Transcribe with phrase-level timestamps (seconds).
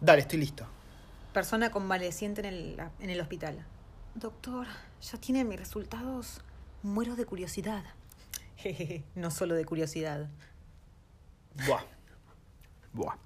[0.00, 0.66] Dale, estoy listo.
[1.32, 3.64] Persona convaleciente en el, en el hospital.
[4.14, 4.66] Doctor,
[5.02, 6.40] ya tiene mis resultados.
[6.82, 7.82] Muero de curiosidad.
[8.56, 10.28] Jejeje, no solo de curiosidad.
[11.66, 11.82] Buah.
[12.92, 13.16] Buah.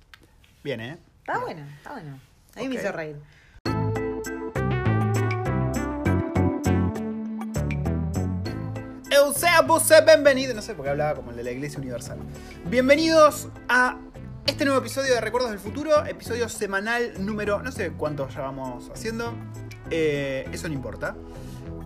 [0.62, 0.98] Bien, ¿eh?
[1.20, 2.20] Está bueno, está bueno.
[2.56, 2.82] A mí me Ok.
[2.82, 3.16] hizo reír.
[9.10, 10.54] Eu sea bienvenido.
[10.54, 12.18] No sé por qué hablaba como el de la Iglesia Universal.
[12.66, 13.98] Bienvenidos a
[14.48, 16.06] este nuevo episodio de Recuerdos del Futuro.
[16.06, 17.62] Episodio semanal número.
[17.62, 19.34] No sé cuántos ya vamos haciendo.
[19.90, 21.16] Eh, eso no importa.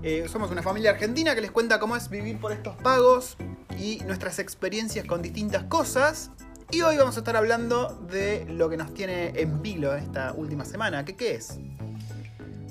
[0.04, 3.36] Eh, somos una familia argentina que les cuenta cómo es vivir por estos pagos
[3.76, 6.30] y nuestras experiencias con distintas cosas.
[6.70, 10.64] Y hoy vamos a estar hablando de lo que nos tiene en vilo esta última
[10.64, 11.04] semana.
[11.04, 11.58] ¿Qué, qué es?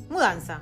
[0.09, 0.61] Mudanza.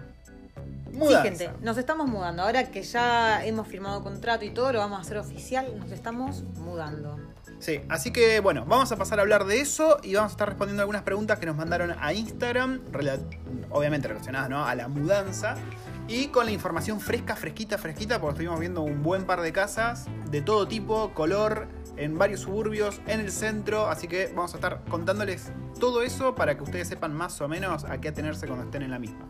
[0.92, 1.22] Mudanza.
[1.22, 2.42] Sí, gente, nos estamos mudando.
[2.42, 6.42] Ahora que ya hemos firmado contrato y todo, lo vamos a hacer oficial, nos estamos
[6.56, 7.20] mudando.
[7.60, 10.48] Sí, así que bueno, vamos a pasar a hablar de eso y vamos a estar
[10.48, 12.80] respondiendo algunas preguntas que nos mandaron a Instagram,
[13.70, 15.56] obviamente relacionadas a la mudanza.
[16.08, 20.08] Y con la información fresca, fresquita, fresquita, porque estuvimos viendo un buen par de casas
[20.32, 21.68] de todo tipo, color,
[21.98, 23.88] en varios suburbios, en el centro.
[23.88, 27.84] Así que vamos a estar contándoles todo eso para que ustedes sepan más o menos
[27.84, 29.30] a qué atenerse cuando estén en la misma.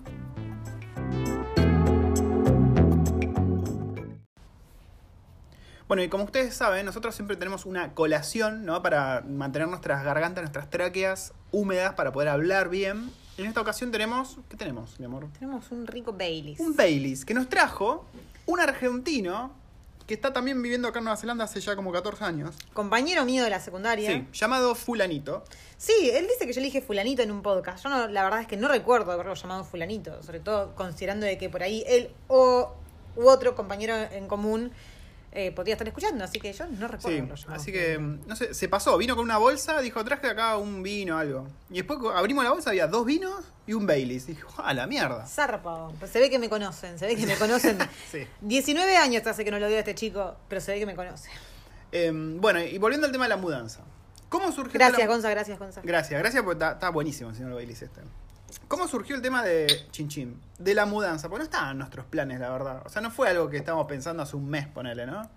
[5.90, 8.84] Bueno, y como ustedes saben, nosotros siempre tenemos una colación, ¿no?
[8.84, 13.10] Para mantener nuestras gargantas, nuestras tráqueas húmedas para poder hablar bien.
[13.40, 14.38] En esta ocasión tenemos.
[14.50, 15.26] ¿Qué tenemos, mi amor?
[15.34, 16.60] Tenemos un rico Baileys.
[16.60, 18.06] Un Baileys que nos trajo
[18.46, 19.52] un argentino
[20.06, 22.56] que está también viviendo acá en Nueva Zelanda hace ya como 14 años.
[22.74, 24.12] Compañero mío de la secundaria.
[24.12, 25.44] Sí, llamado Fulanito.
[25.78, 27.84] Sí, él dice que yo le dije fulanito en un podcast.
[27.84, 31.40] Yo no, la verdad es que no recuerdo haberlo llamado fulanito, sobre todo considerando de
[31.40, 32.76] que por ahí él o
[33.16, 34.72] u otro compañero en común
[35.32, 38.68] eh, podría estar escuchando, así que yo no recuerdo Sí, así que, no sé, se
[38.68, 41.48] pasó, vino con una bolsa, dijo, traje acá un vino, algo.
[41.70, 44.28] Y después abrimos la bolsa, había dos vinos y un Baileys.
[44.30, 45.26] Y dijo, a la mierda.
[45.28, 47.78] Zarpa, pues se ve que me conocen, se ve que me conocen.
[48.12, 48.26] Sí.
[48.42, 50.96] 19 años hace que no lo veo a este chico, pero se ve que me
[50.96, 51.30] conoce.
[51.92, 53.82] Eh, bueno, y volviendo al tema de la mudanza.
[54.30, 55.82] ¿Cómo surgió Gracias, la- Gonza, gracias, Gonza.
[55.84, 58.02] Gracias, gracias porque está, está buenísimo el señor Baileys este.
[58.68, 60.42] ¿Cómo surgió el tema de Chin Chin?
[60.58, 62.82] De la mudanza, porque no estaban nuestros planes, la verdad.
[62.86, 65.30] O sea, no fue algo que estábamos pensando hace un mes, ponele, ¿no?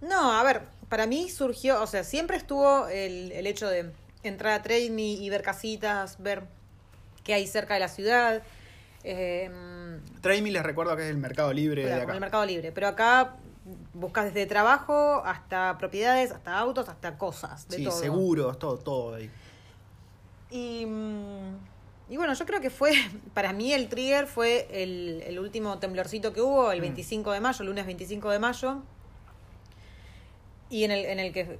[0.00, 4.52] No, a ver, para mí surgió, o sea, siempre estuvo el, el hecho de entrar
[4.54, 6.44] a Trade Me y ver casitas, ver
[7.24, 8.42] qué hay cerca de la ciudad.
[9.04, 9.50] Eh,
[10.22, 12.14] les recuerdo que es el mercado libre Claro, de acá.
[12.14, 12.72] el mercado libre.
[12.72, 13.36] Pero acá
[13.92, 17.98] buscas desde trabajo hasta propiedades, hasta autos, hasta cosas, de sí, todo.
[17.98, 19.30] seguros, todo, todo ahí.
[20.50, 21.56] Y, mm,
[22.10, 22.92] y bueno, yo creo que fue,
[23.34, 26.82] para mí el trigger fue el, el último temblorcito que hubo, el Mm.
[26.82, 28.82] 25 de mayo, lunes 25 de mayo.
[30.70, 31.58] Y en el, en el que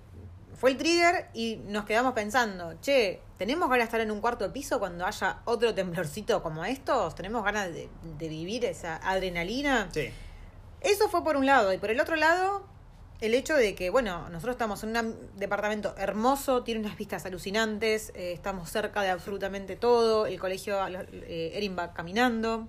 [0.55, 4.53] fue el trigger y nos quedamos pensando, che, ¿tenemos ganas de estar en un cuarto
[4.53, 7.15] piso cuando haya otro temblorcito como estos?
[7.15, 7.89] ¿Tenemos ganas de,
[8.19, 9.89] de vivir esa adrenalina?
[9.93, 10.11] Sí.
[10.81, 11.73] Eso fue por un lado.
[11.73, 12.65] Y por el otro lado,
[13.21, 18.11] el hecho de que, bueno, nosotros estamos en un departamento hermoso, tiene unas vistas alucinantes,
[18.15, 22.69] eh, estamos cerca de absolutamente todo, el colegio eh, Erin va caminando.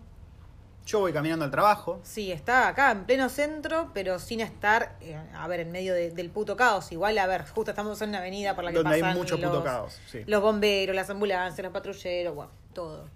[0.85, 1.99] Yo voy caminando al trabajo.
[2.01, 6.09] Sí, está acá en pleno centro, pero sin estar, eh, a ver, en medio de-
[6.09, 6.91] del puto caos.
[6.91, 9.51] Igual, a ver, justo estamos en una avenida por la que Donde hay mucho los,
[9.51, 10.23] puto caos, sí.
[10.25, 13.07] los bomberos, las ambulancias, los patrulleros, bueno, todo.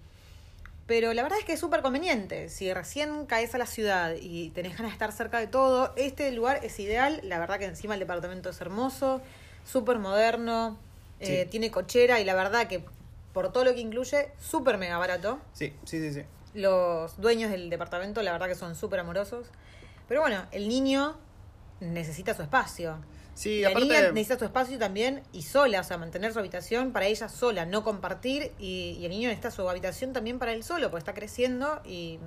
[0.86, 2.48] Pero la verdad es que es súper conveniente.
[2.50, 6.30] Si recién caes a la ciudad y tenés ganas de estar cerca de todo, este
[6.32, 7.20] lugar es ideal.
[7.22, 9.22] La verdad que encima el departamento es hermoso,
[9.64, 10.76] súper moderno,
[11.20, 12.84] eh, tiene cochera y la verdad que
[13.32, 15.40] por todo lo que incluye, súper mega barato.
[15.54, 16.22] Sí, sí, sí, sí.
[16.52, 19.48] Los dueños del departamento, la verdad que son súper amorosos.
[20.06, 21.16] Pero bueno, el niño
[21.80, 22.98] necesita su espacio.
[23.34, 26.92] Sí, la aparte- niña necesita su espacio también y sola, o sea, mantener su habitación
[26.92, 28.52] para ella sola, no compartir.
[28.58, 32.18] Y, y el niño necesita su habitación también para él solo, porque está creciendo y.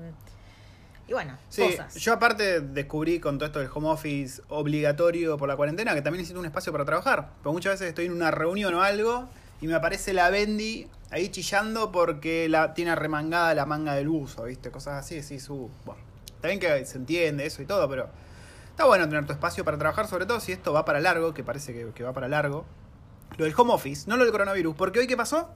[1.10, 1.96] Y bueno, Sí, cosas.
[1.96, 6.20] yo aparte descubrí con todo esto del home office obligatorio por la cuarentena que también
[6.20, 7.30] necesito un espacio para trabajar.
[7.42, 9.30] Porque muchas veces estoy en una reunión o algo
[9.62, 14.44] y me aparece la Bendy ahí chillando porque la tiene remangada la manga del buzo,
[14.44, 14.70] ¿viste?
[14.70, 15.70] Cosas así, sí, su.
[15.86, 16.02] Bueno,
[16.36, 18.10] está bien que se entiende eso y todo, pero
[18.78, 21.44] está bueno tener tu espacio para trabajar, sobre todo si esto va para largo, que
[21.44, 22.64] parece que, que va para largo.
[23.36, 25.50] Lo del home office, no lo del coronavirus, porque hoy qué pasó?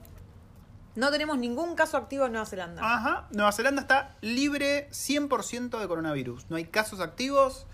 [0.96, 2.82] No tenemos ningún caso activo en Nueva Zelanda.
[2.84, 6.46] Ajá, Nueva Zelanda está libre 100% de coronavirus.
[6.50, 7.68] No hay casos activos,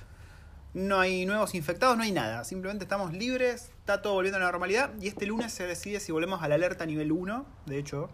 [0.75, 2.45] no hay nuevos infectados, no hay nada.
[2.45, 6.13] Simplemente estamos libres, está todo volviendo a la normalidad y este lunes se decide si
[6.13, 7.47] volvemos a la alerta nivel 1.
[7.65, 8.11] De hecho,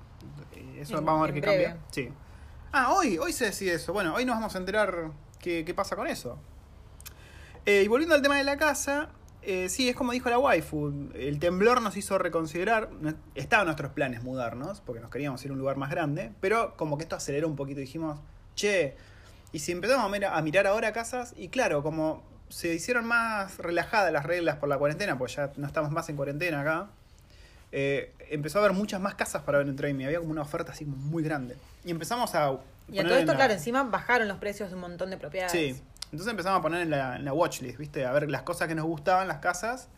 [0.53, 1.65] eh, eso En- vamos a ver qué breve.
[1.65, 1.85] cambia.
[1.91, 2.11] Sí.
[2.71, 3.93] Ah, hoy, hoy se decide eso.
[3.93, 5.11] Bueno, hoy nos vamos a enterar
[5.41, 6.39] qué, qué pasa con eso.
[7.67, 9.09] Eh, y volviendo al tema de la casa,
[9.43, 11.11] eh, sí, es como dijo la waifu.
[11.15, 12.91] El temblor nos hizo reconsiderar.
[13.35, 16.33] Estaba en nuestros planes mudarnos, porque nos queríamos ir a un lugar más grande.
[16.41, 17.81] Pero como que esto aceleró un poquito.
[17.81, 18.21] Dijimos,
[18.55, 18.97] che,
[19.53, 23.59] y si empezamos a mirar, a mirar ahora casas, y claro, como se hicieron más
[23.59, 26.89] relajadas las reglas por la cuarentena, pues ya no estamos más en cuarentena acá.
[27.77, 30.05] eh, empezó a haber muchas más casas para ver en Trame.
[30.07, 31.57] Había como una oferta así muy grande.
[31.85, 32.57] Y empezamos a.
[32.93, 35.17] Y a todo en esto, la- claro, encima bajaron los precios de un montón de
[35.17, 35.51] propiedades.
[35.53, 35.83] Sí.
[36.13, 38.05] Entonces empezamos a poner en la, en la watchlist, ¿viste?
[38.07, 39.89] A ver las cosas que nos gustaban, las casas.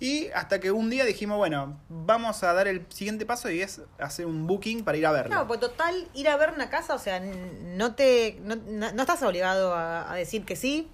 [0.00, 3.80] Y hasta que un día dijimos, bueno, vamos a dar el siguiente paso y es
[4.00, 5.28] hacer un booking para ir a verla.
[5.28, 9.02] Claro, pues total, ir a ver una casa, o sea, no te no, no- no
[9.02, 10.88] estás obligado a, a decir que sí.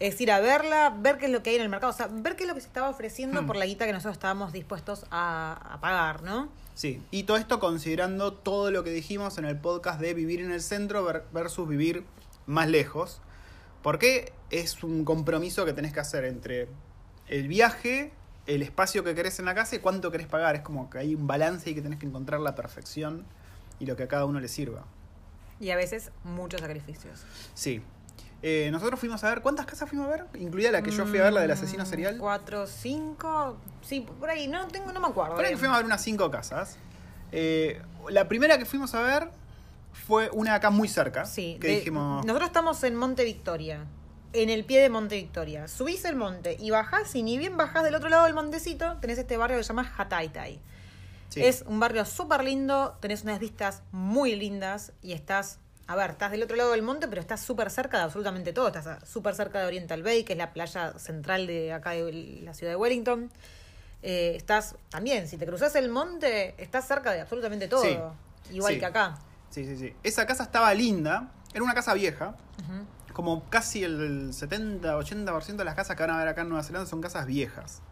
[0.00, 2.08] Es ir a verla, ver qué es lo que hay en el mercado, o sea,
[2.10, 3.46] ver qué es lo que se estaba ofreciendo Hmm.
[3.46, 6.48] por la guita que nosotros estábamos dispuestos a, a pagar, ¿no?
[6.74, 10.50] Sí, y todo esto considerando todo lo que dijimos en el podcast de vivir en
[10.52, 12.04] el centro ver- versus vivir
[12.46, 13.20] más lejos.
[13.82, 16.68] Porque es un compromiso que tenés que hacer entre
[17.28, 18.12] el viaje,
[18.46, 20.56] el espacio que querés en la casa y cuánto querés pagar.
[20.56, 23.24] Es como que hay un balance y que tenés que encontrar la perfección
[23.78, 24.84] y lo que a cada uno le sirva.
[25.60, 27.24] Y a veces muchos sacrificios.
[27.54, 27.82] Sí.
[28.42, 30.24] Eh, nosotros fuimos a ver, ¿cuántas casas fuimos a ver?
[30.40, 32.16] Incluida la que yo fui a ver, la del asesino Mm, serial.
[32.18, 35.36] Cuatro, cinco, sí, por ahí, no tengo, no me acuerdo.
[35.36, 36.78] Por ahí fuimos a ver unas cinco casas.
[37.32, 39.28] Eh, la primera que fuimos a ver
[39.92, 41.24] fue una acá muy cerca.
[41.26, 42.24] Sí, Que de- dijimos.
[42.24, 43.84] nosotros estamos en Monte Victoria,
[44.32, 45.66] en el pie de Monte Victoria.
[45.68, 49.18] Subís el monte y bajás, y ni bien bajás del otro lado del montecito, tenés
[49.18, 50.60] este barrio que se llama Hataitai.
[51.28, 51.42] sí.
[51.44, 56.30] Es un barrio súper lindo, tenés unas vistas muy lindas y estás, a ver, estás
[56.30, 58.68] del otro lado del monte, pero estás súper cerca de absolutamente todo.
[58.68, 62.54] Estás súper cerca de Oriental Bay, que es la playa central de acá de la
[62.54, 63.30] ciudad de Wellington.
[64.02, 67.82] Eh, estás también, si te cruzas el monte, estás cerca de absolutamente todo.
[67.82, 67.96] Sí,
[68.54, 68.80] Igual sí.
[68.80, 69.18] que acá.
[69.50, 69.94] Sí, sí, sí.
[70.02, 71.32] Esa casa estaba linda.
[71.52, 72.34] Era una casa vieja.
[73.12, 76.88] Como casi el 70-80% de las casas que van a ver acá en Nueva Zelanda
[76.88, 77.82] son casas viejas.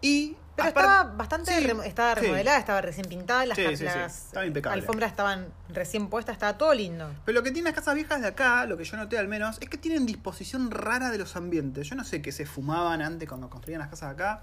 [0.00, 0.36] Y.
[0.56, 2.20] Pero estaba bastante Sí, estaba sí.
[2.20, 7.10] remodelada, estaba recién pintada, las, Sí, las Estaba alfombras estaban recién puestas, estaba todo lindo.
[7.24, 9.58] Pero lo que tienen las casas viejas de acá, lo que yo noté al menos,
[9.60, 11.88] es que tienen disposición rara de los ambientes.
[11.88, 14.42] Yo no sé qué se fumaban antes cuando construían las casas de acá.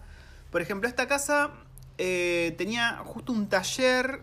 [0.51, 1.51] Por ejemplo, esta casa
[1.97, 4.21] eh, tenía justo un taller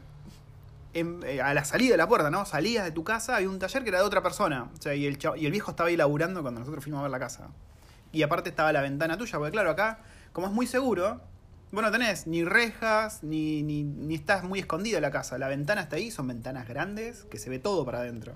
[0.98, 2.44] en- eh, a la salida de la puerta, ¿no?
[2.44, 4.70] Salías de tu casa, había un taller que era de otra persona.
[4.78, 7.02] O sea, y el, chavo- y el viejo estaba ahí laburando cuando nosotros fuimos a
[7.02, 7.48] ver la casa.
[8.12, 9.98] Y aparte estaba la ventana tuya, porque claro, acá,
[10.32, 11.20] como es muy seguro,
[11.72, 15.36] vos no tenés ni rejas, ni, ni, ni estás muy escondida la casa.
[15.38, 18.34] La ventana está ahí, son ventanas grandes, que se ve todo para adentro.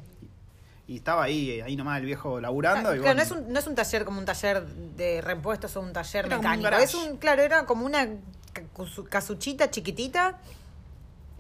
[0.87, 2.81] Y, estaba ahí, ahí nomás el viejo laburando.
[2.91, 5.75] Claro, y claro, no, es un, no es un taller como un taller de repuestos
[5.77, 6.69] o un taller Era un mecánico.
[6.77, 8.07] es un, claro, era como una
[9.09, 10.39] casuchita chiquitita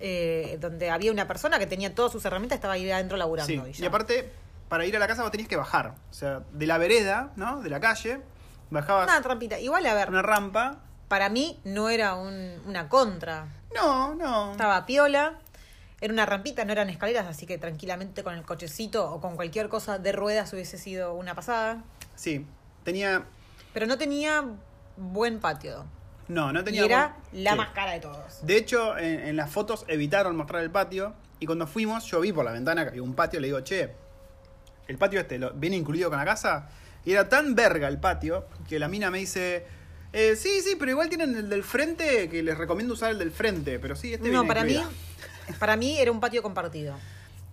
[0.04, 3.66] eh, donde había una persona que tenía todas sus herramientas, estaba ahí adentro laburando.
[3.72, 4.30] Sí, y aparte,
[4.68, 5.94] para ir a la casa vos tenías que bajar.
[6.10, 7.60] O sea, de la vereda, ¿no?
[7.62, 8.20] De la calle,
[8.70, 9.60] bajabas Una trampita.
[9.60, 10.80] Igual, a ver, una rampa.
[11.08, 13.46] para mí no era un- una contra.
[13.74, 14.52] No, no.
[14.52, 15.38] Estaba piola.
[16.00, 19.68] Era una rampita, no eran escaleras, así que tranquilamente con el cochecito o con cualquier
[19.68, 21.84] cosa de ruedas hubiese sido una pasada.
[22.16, 22.44] Sí,
[22.82, 23.24] tenía.
[23.72, 24.42] Pero no tenía
[24.96, 25.84] buen patio.
[26.32, 26.84] No, no Y tenía.
[26.84, 27.56] era buen- la Sí.
[27.58, 28.44] más cara de todos.
[28.46, 31.14] De hecho, en, en las fotos evitaron mostrar el patio.
[31.40, 33.40] Y cuando fuimos, yo vi por la ventana que había un patio.
[33.40, 33.92] Le digo, che,
[34.88, 36.68] el patio este lo, viene incluido con la casa.
[37.04, 39.66] Y era tan verga el patio que la mina me dice.
[40.12, 43.30] "Eh, sí, sí, pero igual tienen el del frente que les recomiendo usar el del
[43.32, 43.78] frente.
[43.78, 44.92] Pero sí, este no, viene para mí, incluido".
[45.58, 46.94] para mí era un patio compartido.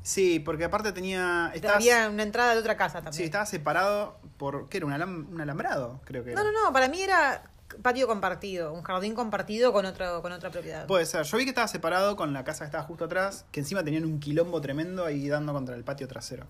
[0.04, 1.52] Sí, porque aparte tenía.
[1.74, 3.14] Había una entrada de otra casa también.
[3.14, 4.70] Sí, estaba separado por.
[4.70, 4.86] ¿Qué era?
[4.86, 6.00] ¿Un, alam- un alambrado?
[6.06, 6.44] Creo que era.
[6.44, 7.44] No, no, no, para mí era
[7.82, 10.86] patio compartido, un jardín compartido con otro con otra propiedad.
[10.88, 11.24] Puede ser.
[11.24, 14.06] Yo vi que estaba separado con la casa que estaba justo atrás, que encima tenían
[14.06, 16.46] un quilombo tremendo ahí dando contra el patio trasero.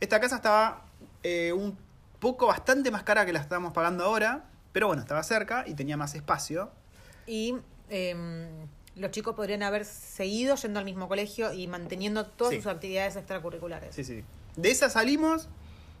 [0.00, 0.84] Esta casa estaba
[1.22, 1.76] eh, un
[2.18, 5.96] poco bastante más cara que la estábamos pagando ahora, pero bueno, estaba cerca y tenía
[5.96, 6.70] más espacio.
[7.26, 7.56] Y
[7.88, 8.48] em,
[8.96, 12.62] los chicos podrían haber seguido yendo al mismo colegio y manteniendo todas Sí.
[12.62, 13.94] sus actividades extracurriculares.
[13.94, 14.24] Sí, sí.
[14.56, 15.48] De esa salimos,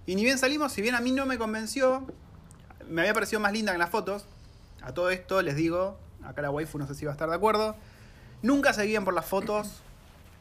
[0.06, 2.06] y ni bien salimos, si bien a mí no me convenció,
[2.88, 4.26] me había parecido más linda que en las fotos.
[4.82, 7.34] A todo esto les digo, acá la waifu no sé si va a estar de
[7.36, 7.76] acuerdo,
[8.42, 9.80] nunca se guíen por las fotos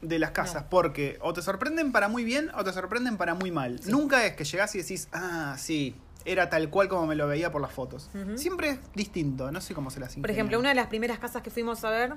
[0.02, 0.70] de las casas, No.
[0.70, 3.80] porque o te sorprenden para muy bien o te sorprenden para muy mal.
[3.84, 3.92] Sí.
[3.92, 5.96] Nunca es que llegás y decís, ah, sí,
[6.26, 8.10] era tal cual como me lo veía por las fotos.
[8.36, 10.36] Siempre es distinto, no sé cómo se las Por ingenian.
[10.36, 12.14] ejemplo, una de las primeras casas que fuimos a ver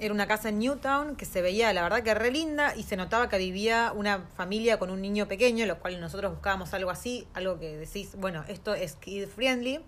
[0.00, 2.96] era una casa en Newtown que se veía, la verdad, que re linda y se
[2.96, 7.26] notaba que vivía una familia con un niño pequeño, lo cual nosotros buscábamos algo así,
[7.34, 9.80] algo que decís, bueno, esto es kid friendly,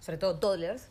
[0.00, 0.82] sobre todo toddlers.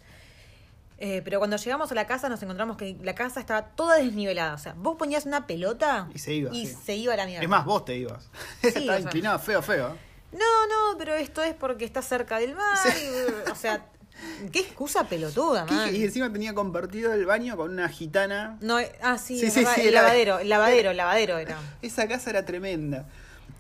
[1.02, 4.54] Eh, pero cuando llegamos a la casa nos encontramos que la casa estaba toda desnivelada.
[4.54, 6.78] O sea, vos ponías una pelota Y se iba, y sí.
[6.86, 7.44] se iba a la mierda.
[7.44, 8.30] Es más, vos te ibas.
[8.62, 9.00] Sí, Estaba o sea.
[9.00, 9.96] inclinado, feo, feo.
[10.34, 12.78] No, no, pero esto es porque está cerca del mar.
[12.88, 13.86] Y, o sea,
[14.52, 15.96] Qué excusa pelotuda, ¿Qué- man.
[15.96, 18.58] Y encima tenía compartido el baño con una gitana.
[18.60, 21.58] No, eh, ah, sí, Sí, sí, el era- lavadero, el lavadero, el lavadero era.
[21.82, 23.08] Esa casa era tremenda.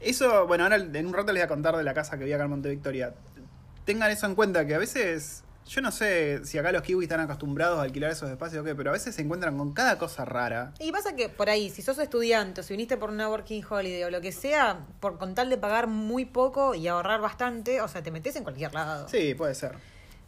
[0.01, 2.33] Eso, bueno, ahora en un rato les voy a contar de la casa que vi
[2.33, 3.13] acá en Monte Victoria.
[3.89, 7.21] Tengan eso en cuenta, que a veces, yo no sé si acá los kiwis están
[7.21, 10.25] acostumbrados a alquilar esos espacios o qué, pero a veces se encuentran con cada cosa
[10.25, 10.75] rara.
[10.79, 14.03] Y pasa que por ahí, si sos estudiante o si viniste por una working holiday
[14.03, 17.87] o lo que sea, por con tal de pagar muy poco y ahorrar bastante, o
[17.87, 19.09] sea, te metes en cualquier lado.
[19.09, 19.71] Sí, puede ser.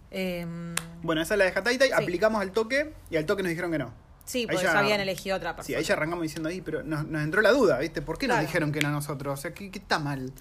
[0.10, 1.94] Em, Bueno, esa es la de Hataitai, Sí.
[1.94, 3.94] aplicamos al toque y al toque nos dijeron que no.
[4.26, 5.78] sí, porque ya- habían elegido otra Sí, persona.
[5.78, 8.02] ahí ya arrancamos diciendo ahí, pero nos, nos entró la duda, ¿viste?
[8.02, 8.48] ¿Por qué nos Claro.
[8.48, 9.38] dijeron que no a nosotros?
[9.38, 10.32] O sea, ¿qué, qué está mal?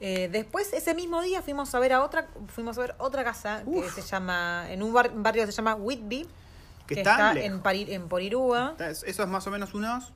[0.00, 3.62] Eh, después, ese mismo día, fuimos a ver a otra, fuimos a ver otra casa
[3.64, 6.26] que se llama, en un bar- barrio que se llama Whitby,
[6.86, 8.76] Que que está en, Pari- en Porirúa.
[8.78, 10.12] Eso es más o menos unos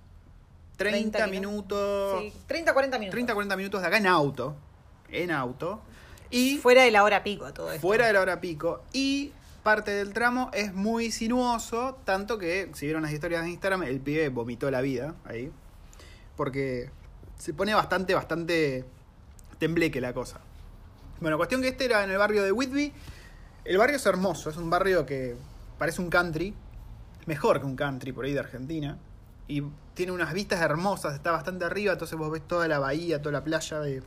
[0.76, 2.20] 30, 30 minutos.
[2.20, 3.12] Sí, 30, 40 minutos.
[3.14, 4.54] 30, 40 minutos de acá en auto.
[5.08, 5.80] En auto.
[6.30, 7.80] Y Fuera de la hora pico todo esto.
[7.80, 8.82] fuera de la hora pico.
[8.92, 9.32] Y
[9.62, 13.98] parte del tramo es muy sinuoso, tanto que, si vieron las historias de Instagram, el
[14.00, 15.50] pibe vomitó la vida ahí.
[16.36, 16.90] Porque
[17.38, 18.84] se pone bastante, bastante
[19.60, 20.40] tembleque la cosa.
[21.20, 22.92] Bueno, cuestión que este era en el barrio de Whitby.
[23.64, 25.36] El barrio es hermoso, es un barrio que
[25.78, 26.52] parece un country.
[27.26, 28.98] Mejor que un country por ahí de Argentina.
[29.46, 29.62] Y
[29.94, 33.44] tiene unas vistas hermosas, está bastante arriba, entonces vos ves toda la bahía, toda la
[33.44, 34.02] playa de,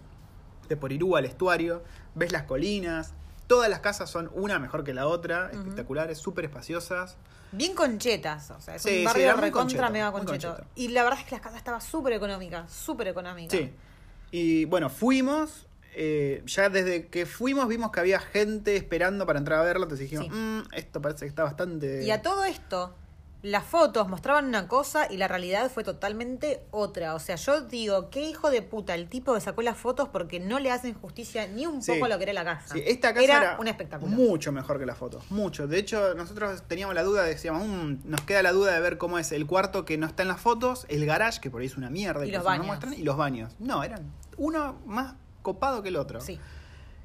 [0.67, 1.83] de Porirúa, el estuario,
[2.15, 3.13] ves las colinas.
[3.45, 7.17] Todas las casas son una mejor que la otra, espectaculares, súper espaciosas.
[7.51, 10.57] Bien conchetas, o sea, es Sí, sí, un barrio muy recontra concheto, mega concheto.
[10.75, 13.55] Y la verdad es que la casa estaba súper económica, súper económica.
[13.55, 13.71] Sí.
[14.35, 15.67] Y bueno, fuimos.
[15.95, 19.83] eh, ya desde que fuimos vimos que había gente esperando para entrar a verlo.
[19.83, 20.31] Entonces dijimos, Sí.
[20.35, 22.03] "Mm, esto parece que está bastante.
[22.03, 22.95] Y a todo esto,
[23.43, 27.13] las fotos mostraban una cosa y la realidad fue totalmente otra.
[27.13, 30.39] O sea, yo digo, qué hijo de puta el tipo que sacó las fotos porque
[30.39, 31.91] no le hacen justicia ni un Sí.
[31.91, 32.73] poco a lo que era la casa.
[32.73, 34.09] Sí, esta casa era, un espectáculo.
[34.15, 35.67] mucho mejor que las fotos, mucho.
[35.67, 39.19] De hecho, nosotros teníamos la duda, decíamos, "Mm, nos queda la duda de ver cómo
[39.19, 41.75] es el cuarto que no está en las fotos, el garage, que por ahí es
[41.75, 42.65] una mierda, Y los eso no baños.
[42.67, 43.53] muestran, y los baños.
[43.59, 46.21] No, eran uno más copado que el otro.
[46.21, 46.39] Sí.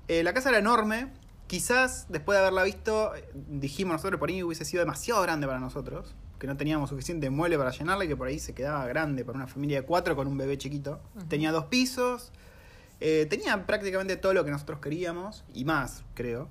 [0.06, 1.12] Eh, la casa era enorme.
[1.48, 5.58] Quizás después de haberla visto, eh, dijimos nosotros por ahí hubiese sido demasiado grande para
[5.58, 6.14] nosotros.
[6.38, 9.36] Que no teníamos suficiente mueble para llenarla y que por ahí se quedaba grande para
[9.36, 11.00] una familia de cuatro con un bebé chiquito.
[11.28, 12.30] Tenía dos pisos.
[13.00, 16.48] eh, tenía prácticamente todo lo que nosotros queríamos y más, creo.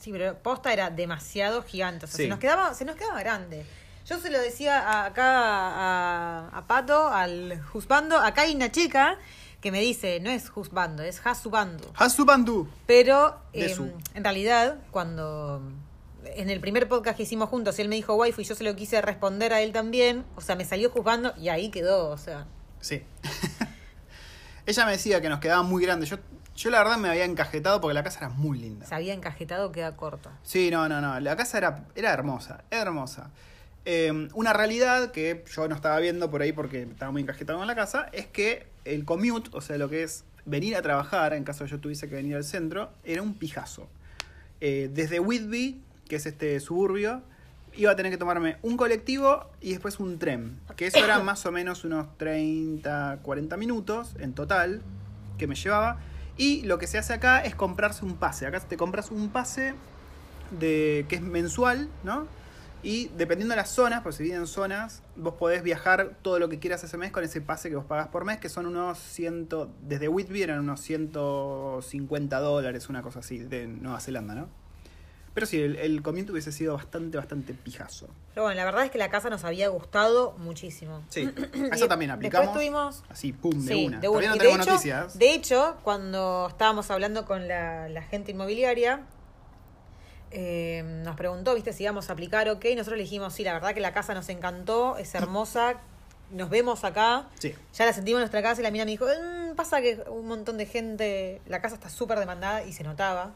[0.00, 2.06] Sí, pero posta era demasiado gigante.
[2.06, 2.22] O sea, Sí.
[2.24, 3.64] se, nos quedaba, se nos quedaba grande.
[4.04, 8.16] Yo se lo decía a- acá a, a Pato, al Juzbando.
[8.18, 9.16] Acá hay una chica
[9.60, 11.92] que me dice, no es Juzbando, es Hasubando.
[11.96, 12.68] Hasubandu.
[12.86, 13.90] Pero eh, su.
[14.14, 15.62] en realidad, cuando
[16.36, 18.74] en el primer podcast que hicimos juntos, él me dijo waifu y yo se lo
[18.74, 22.46] quise responder a él también, o sea, me salió juzgando y ahí quedó, o sea.
[22.80, 23.02] Sí.
[24.66, 26.06] Ella me decía que nos quedaba muy grande.
[26.06, 26.16] Yo,
[26.56, 28.86] yo la verdad me había encajetado porque la casa era muy linda.
[28.86, 30.30] Se había encajetado, queda corto.
[30.42, 31.20] Sí, no, no, no.
[31.20, 33.30] La casa era, era hermosa, hermosa.
[33.84, 37.68] Eh, una realidad que yo no estaba viendo por ahí porque estaba muy encajetado en
[37.68, 41.44] la casa es que el commute, o sea, lo que es venir a trabajar, en
[41.44, 43.88] caso de yo tuviese que venir al centro, era un pijazo.
[44.60, 47.22] Eh, desde Whitby, que es este suburbio,
[47.76, 50.58] iba a tener que tomarme un colectivo y después un tren.
[50.76, 54.82] Que eso era más o menos unos 30, 40 minutos en total
[55.38, 55.98] que me llevaba.
[56.36, 58.46] Y lo que se hace acá es comprarse un pase.
[58.46, 59.74] Acá te compras un pase
[60.58, 62.26] de que es mensual, ¿no?
[62.82, 66.48] Y dependiendo de las zonas, pues se divide en zonas, vos podés viajar todo lo
[66.48, 68.98] que quieras ese mes con ese pase que vos pagás por mes, que son unos
[68.98, 69.48] 100,
[69.82, 74.48] desde Whitby eran unos 150 dólares, una cosa así, de Nueva Zelanda, ¿no?
[75.36, 78.08] Pero sí, el, el comienzo hubiese sido bastante, bastante pijazo.
[78.32, 81.04] Pero bueno, la verdad es que la casa nos había gustado muchísimo.
[81.10, 81.30] Sí,
[81.72, 82.46] eso también aplicamos.
[82.46, 84.00] Después tuvimos Así, pum, de Sí, una.
[84.00, 84.20] de una.
[84.20, 85.18] Todavía no Y de hecho- noticias.
[85.18, 89.02] De hecho, cuando estábamos hablando con la, la gente inmobiliaria,
[90.30, 93.44] eh, nos preguntó, viste, si íbamos a aplicar o qué, y nosotros le dijimos, sí,
[93.44, 95.76] la verdad que la casa nos encantó, es hermosa,
[96.30, 97.28] nos vemos acá.
[97.38, 97.54] Sí.
[97.74, 100.26] Ya la sentimos en nuestra casa y la mina me dijo, "Mm, pasa que un
[100.26, 103.32] montón de gente, la casa está súper demandada y se notaba.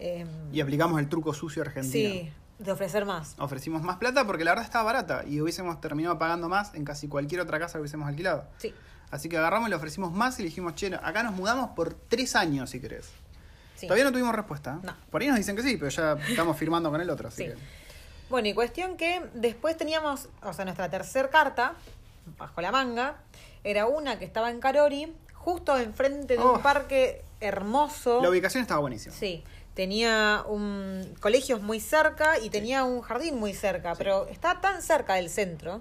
[0.00, 2.10] Eh, Y aplicamos el truco sucio argentino.
[2.10, 3.34] sí, de ofrecer más.
[3.38, 7.06] Ofrecimos más plata porque la verdad estaba barata y hubiésemos terminado pagando más en casi
[7.08, 8.44] cualquier otra casa que hubiésemos alquilado.
[8.58, 8.74] Sí.
[9.10, 11.94] Así que agarramos y le ofrecimos más y le dijimos, che, acá nos mudamos por
[11.94, 13.10] tres años si querés.
[13.76, 13.86] sí.
[13.86, 14.78] Todavía no tuvimos respuesta.
[14.82, 14.94] No.
[15.10, 17.28] Por ahí nos dicen que sí, pero ya estamos firmando con el otro.
[17.28, 17.48] Así Sí.
[17.50, 17.56] que...
[18.28, 21.74] Bueno, y cuestión que después teníamos, o sea, nuestra tercer carta,
[22.38, 23.16] bajo la manga,
[23.64, 26.52] era una que estaba en Carori, justo enfrente de Oh.
[26.56, 28.20] un parque hermoso.
[28.22, 29.14] La ubicación estaba buenísima.
[29.14, 29.42] Sí,
[29.74, 35.14] tenía un colegios muy cerca y tenía un jardín muy cerca, pero está tan cerca
[35.14, 35.80] del centro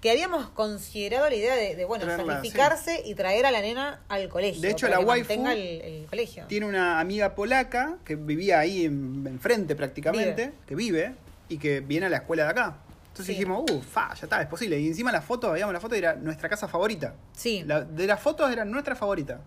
[0.00, 4.00] que habíamos considerado la idea de, de, bueno, Traerla, sacrificarse y traer a la nena
[4.08, 4.60] al colegio.
[4.60, 6.44] De hecho, la waifu el, el colegio.
[6.46, 10.54] Tiene una amiga polaca que vivía ahí en- enfrente prácticamente, Vive.
[10.66, 11.14] que vive
[11.48, 12.76] y que viene a la escuela de acá.
[13.08, 13.32] Entonces Sí.
[13.40, 14.78] dijimos, uh, fa, ya está, es posible.
[14.78, 17.14] Y encima la foto, veíamos la foto y era nuestra casa favorita.
[17.34, 17.64] Sí.
[17.66, 19.40] La- de las fotos era nuestra favorita.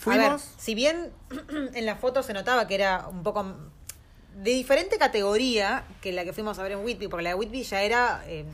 [0.00, 0.30] A Fuimos.
[0.30, 1.10] ver, si bien
[1.74, 3.54] en la foto se notaba que era un poco
[4.36, 7.62] de diferente categoría que la que fuimos a ver en Whitby, porque la de Whitby
[7.64, 8.44] ya era eh,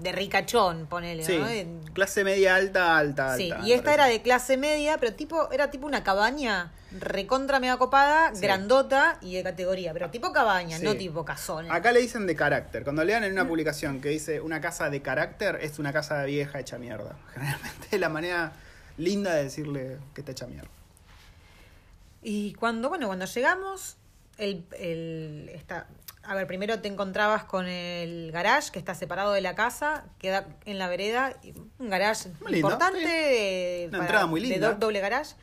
[0.00, 1.48] de ricachón, ponele, sí, ¿no?
[1.48, 3.66] En- clase media alta, alta, Sí, alta.
[3.66, 8.30] y esta era de clase media, pero tipo era tipo una cabaña recontra mega copada,
[8.34, 8.40] Sí.
[8.42, 10.84] grandota y de categoría, pero tipo cabaña, Sí.
[10.84, 11.70] no tipo casón.
[11.70, 12.84] Acá le dicen de carácter.
[12.84, 13.34] Cuando lean en Mm.
[13.34, 17.16] una publicación que dice una casa de carácter, es una casa vieja hecha mierda.
[17.34, 18.52] Generalmente es la manera
[18.96, 20.68] linda de decirle que está hecha mierda.
[22.24, 23.96] Y cuando, bueno, cuando llegamos,
[24.38, 25.86] el, el está,
[26.22, 30.46] a ver, primero te encontrabas con el garage que está separado de la casa, queda
[30.64, 31.36] en la vereda,
[31.78, 33.04] un garage Muy lindo, importante, sí.
[33.06, 34.70] de, Una entrada muy de linda.
[34.72, 35.34] do- doble garage.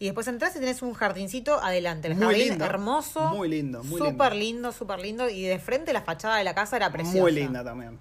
[0.00, 2.06] Y después entras y tenés un jardincito adelante.
[2.06, 2.64] El Muy jardín lindo.
[2.64, 3.20] hermoso.
[3.34, 4.44] Muy lindo, muy Súper lindo.
[4.68, 5.28] lindo, súper lindo.
[5.28, 7.18] Y de frente la fachada de la casa era preciosa.
[7.20, 7.98] Muy linda también.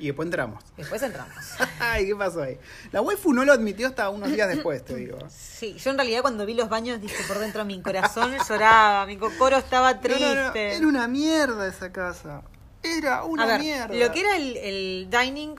[0.00, 0.64] Y después entramos.
[0.78, 1.34] Después entramos.
[1.78, 2.58] Ay, ¿qué pasó ahí?
[2.90, 5.18] La waifu no lo admitió hasta unos días después, te digo.
[5.28, 9.16] Sí, yo en realidad cuando vi los baños dije por dentro mi corazón lloraba, mi
[9.18, 10.34] cocoro estaba triste.
[10.34, 12.42] no, no, Era una mierda esa casa.
[12.82, 13.94] Era una a ver, mierda.
[13.94, 15.56] lo que era el, el dining,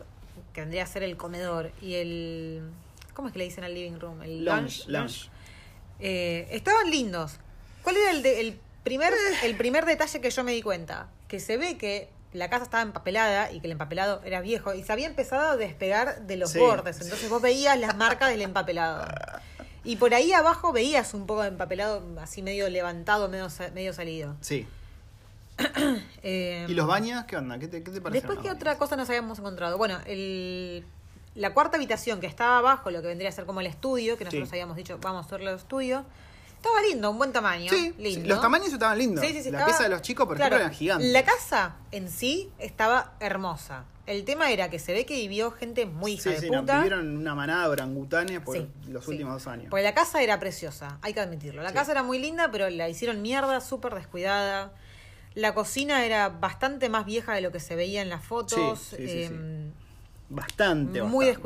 [0.53, 2.63] que vendría a ser el comedor, y el...
[3.13, 4.23] ¿Cómo es que le dicen al living room?
[4.23, 4.85] El lounge.
[4.87, 5.29] lounge.
[5.99, 7.33] Eh, estaban lindos.
[7.83, 11.09] ¿Cuál era el, de- el, primer, el primer detalle que yo me di cuenta?
[11.27, 14.83] Que se ve que la casa estaba empapelada y que el empapelado era viejo y
[14.83, 17.01] se había empezado a despegar de los Sí, bordes.
[17.01, 19.05] Entonces vos veías las marcas del empapelado.
[19.83, 24.35] Y por ahí abajo veías un poco de empapelado así medio levantado, medio, medio salido.
[24.41, 24.67] Sí.
[26.23, 27.23] Eh, ¿Y los baños?
[27.25, 27.57] ¿Qué onda?
[27.57, 27.99] ¿Qué te, qué te?
[28.11, 29.77] Después, ¿qué otra cosa nos habíamos encontrado?
[29.77, 30.85] Bueno, el,
[31.35, 34.25] la cuarta habitación que estaba abajo, lo que vendría a ser como el estudio, que
[34.25, 34.55] nosotros Sí.
[34.55, 36.05] habíamos dicho, vamos a hacerlo el estudio,
[36.61, 37.71] estaba lindo, un buen tamaño.
[37.71, 38.21] Sí, lindo.
[38.21, 39.25] sí, los tamaños estaban lindos.
[39.25, 41.11] Sí, sí, sí, la estaba- pieza de los chicos, por claro, ejemplo, eran gigantes.
[41.11, 43.85] La casa en sí estaba hermosa.
[44.07, 46.77] El tema era que se ve que vivió gente muy hija Sí, de sí, puta.
[46.77, 49.11] vivieron una manada de orangutanes por Sí, los sí.
[49.11, 49.67] últimos dos años.
[49.69, 51.61] Porque la casa era preciosa, hay que admitirlo.
[51.63, 51.75] La Sí.
[51.75, 54.73] casa era muy linda, pero la hicieron mierda, súper descuidada.
[55.33, 58.79] La cocina era bastante más vieja de lo que se veía en las fotos.
[58.79, 59.23] Sí, sí, sí, sí.
[59.33, 59.71] em,
[60.29, 61.41] Bastante, muy bastante.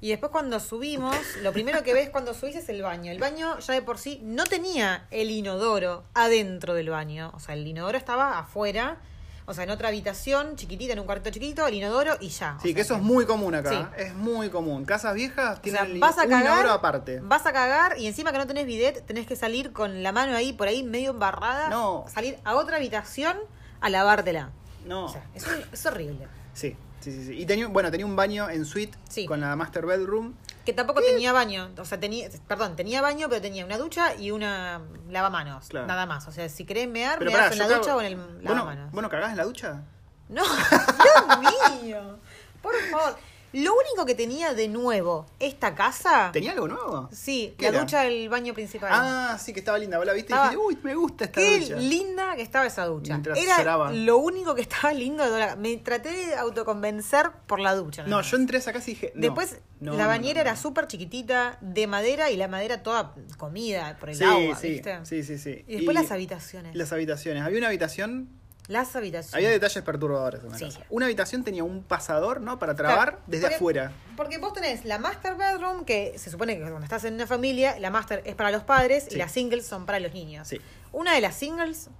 [0.00, 3.10] Y después cuando subimos, lo primero que ves cuando subís es el baño.
[3.10, 7.32] El baño ya de por sí no tenía el inodoro adentro del baño.
[7.34, 8.98] O sea, el inodoro estaba afuera.
[9.46, 12.56] O sea, en otra habitación, chiquitita, en un cuarto chiquito, el inodoro y ya.
[12.58, 13.70] O Sí, sea, que eso es muy común acá.
[13.70, 14.02] Sí.
[14.02, 14.84] Es muy común.
[14.86, 17.20] Casas viejas o tienen sea, el- vas a un cagar, inodoro aparte.
[17.22, 20.34] vas a cagar y encima que no tenés bidet, tenés que salir con la mano
[20.34, 22.04] ahí, por ahí medio embarrada, No.
[22.12, 23.36] salir a otra habitación
[23.82, 24.50] a lavártela.
[24.86, 25.06] No.
[25.06, 26.26] O sea, es, un- es horrible.
[26.54, 26.74] Sí,
[27.04, 27.40] sí, sí, sí.
[27.40, 29.26] Y tenía, bueno, tenía un baño en suite Sí.
[29.26, 30.34] con la master bedroom.
[30.64, 34.30] Que tampoco tenía baño, o sea, tenía, perdón, tenía baño, pero tenía una ducha y
[34.30, 35.86] una lavamanos, Claro.
[35.86, 36.26] nada más.
[36.26, 38.26] O sea, si querés mear, Pero pará, en la cago- ducha o en el ¿Vos
[38.42, 38.90] no, lavamanos.
[38.92, 39.82] vos no cagás en la ducha?
[40.30, 40.42] No,
[41.40, 42.18] Dios mío,
[42.62, 43.16] por favor.
[43.54, 47.08] Lo único que tenía de nuevo esta casa, ¿Tenía algo nuevo?
[47.12, 47.80] sí, ¿Qué la era?
[47.80, 48.90] ducha del baño principal.
[48.92, 49.96] Ah, sí, que estaba linda.
[49.96, 51.76] Vos la viste Estaba- y dijiste, uy, me gusta esta Qué ducha.
[51.76, 53.12] linda que estaba esa ducha.
[53.14, 53.92] Mientras Era lloraba.
[53.92, 58.04] lo único que estaba lindo de toda la- Me traté de autoconvencer por la ducha.
[58.06, 59.12] No, yo entré a esa casa y dije.
[59.14, 63.96] no, Después no, la bañera era súper chiquitita, de madera y la madera toda comida
[64.00, 64.98] por el Sí, agua, sí, ¿viste?
[65.04, 65.64] sí, sí, sí.
[65.68, 66.74] Y después las habitaciones.
[66.74, 67.42] Las habitaciones.
[67.44, 68.28] Había una habitación.
[68.68, 69.34] Las habitaciones.
[69.34, 70.64] Había detalles perturbadores en la Sí.
[70.66, 70.80] casa.
[70.88, 72.58] Una habitación tenía un pasador, ¿no?
[72.58, 73.92] Para trabar Claro, desde porque- afuera.
[74.16, 77.78] Porque vos tenés la master bedroom, que se supone que cuando estás en una familia,
[77.78, 79.16] la master es para los padres Sí.
[79.16, 80.48] y las singles son para los niños.
[80.48, 80.60] Sí.
[80.92, 81.90] Una de las singles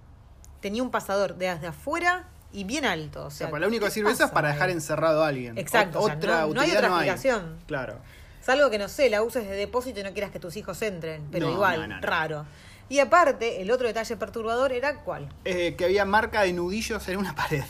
[0.60, 3.24] tenía un pasador desde afuera y bien alto.
[3.24, 5.28] O O sea, para lo único que ¿qué sirve eso es para dejar encerrado a
[5.28, 5.58] alguien.
[5.58, 7.08] Exacto, Ot- o sea, otra no- no hay utilidad otra no hay.
[7.10, 7.56] explicación.
[7.66, 7.98] Claro.
[8.40, 11.28] Salvo que no sé, la uses de depósito y no quieras que tus hijos entren,
[11.32, 12.46] pero No, igual, raro.
[12.88, 15.28] Y aparte, el otro detalle perturbador era cuál.
[15.44, 17.62] Eh, que había marca de nudillos en una pared.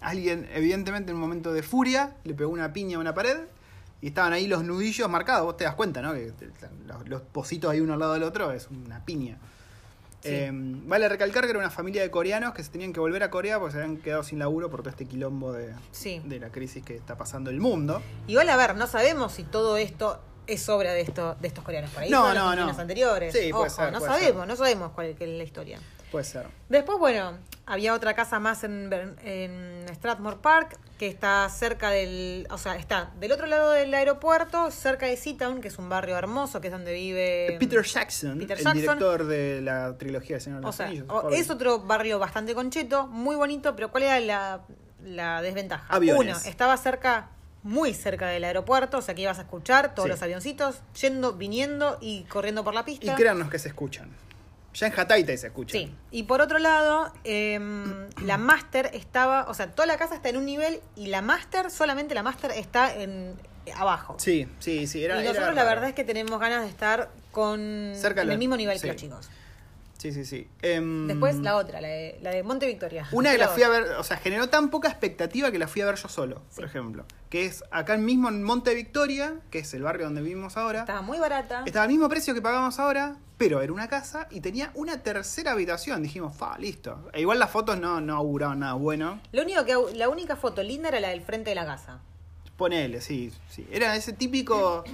[0.00, 3.38] Alguien, evidentemente, en un momento de furia, le pegó una piña a una pared
[4.00, 5.44] y estaban ahí los nudillos marcados.
[5.44, 6.12] Vos te das cuenta, ¿no?
[6.12, 6.32] Que
[6.86, 9.38] los, los pocitos ahí uno al lado del otro es una piña.
[10.20, 10.30] Sí.
[10.32, 13.30] Eh, vale recalcar que era una familia de coreanos que se tenían que volver a
[13.30, 16.20] Corea porque se habían quedado sin laburo por todo este quilombo de, Sí.
[16.24, 18.02] de la crisis que está pasando el mundo.
[18.26, 21.90] Igual, a ver, no sabemos si todo esto es obra de, esto, de estos coreanos.
[21.90, 22.50] Por ahí No, no, los no.
[22.52, 23.32] inquilinos anteriores.
[23.32, 24.48] Sí, puede Ojo, ser, no puede sabemos, ser.
[24.48, 25.78] no sabemos cuál es la historia.
[26.10, 26.46] Puede ser.
[26.70, 28.90] Después, bueno, había otra casa más en,
[29.22, 34.70] en Strathmore Park, que está cerca del, o sea, está del otro lado del aeropuerto,
[34.70, 37.56] cerca de Seatown, que es un barrio hermoso, que es donde vive...
[37.60, 41.06] Peter Jackson, Peter el director de la trilogía de Señor de O los sea, Anillos.
[41.32, 44.60] es otro barrio bastante concheto, muy bonito, pero ¿cuál era la,
[45.04, 45.84] la desventaja?
[45.94, 46.38] Aviones.
[46.38, 47.28] Uno, estaba cerca,
[47.68, 50.10] muy cerca del aeropuerto, o sea que ibas a escuchar todos Sí.
[50.10, 53.14] los avioncitos yendo, viniendo y corriendo por la Y pista.
[53.14, 54.08] créannos que se escuchan.
[54.74, 55.80] Ya en Hataitai se escuchan.
[55.80, 55.94] Sí.
[56.10, 60.36] Y por otro lado, em, la máster estaba, o sea, toda la casa está en
[60.36, 63.34] un nivel y la máster, solamente la máster está en
[63.74, 64.16] abajo.
[64.18, 65.04] Sí, sí, sí.
[65.04, 68.30] Era, y era nosotros la verdad es que tenemos ganas de estar con Cerca en
[68.30, 68.82] el mismo nivel sí.
[68.82, 69.28] que los chicos.
[69.98, 70.48] Sí, sí, sí.
[70.62, 73.08] Em, Después la otra, la de, la de Monte Victoria.
[73.10, 75.82] Una que La fui a ver, o sea, generó tan poca expectativa que la fui
[75.82, 77.04] a ver yo solo, por ejemplo.
[77.30, 80.80] Que es acá mismo en Monte Victoria, que es el barrio donde vivimos ahora.
[80.80, 81.64] Estaba muy barata.
[81.66, 85.50] Estaba al mismo precio que pagamos ahora, pero era una casa y tenía una tercera
[85.50, 86.00] habitación.
[86.04, 87.10] Dijimos, fa, listo.
[87.12, 89.20] E igual las fotos no, no auguraban nada bueno.
[89.32, 91.98] Lo único que la única foto linda era la del frente de la casa.
[92.56, 93.66] Ponele, sí, sí.
[93.70, 94.84] Era ese típico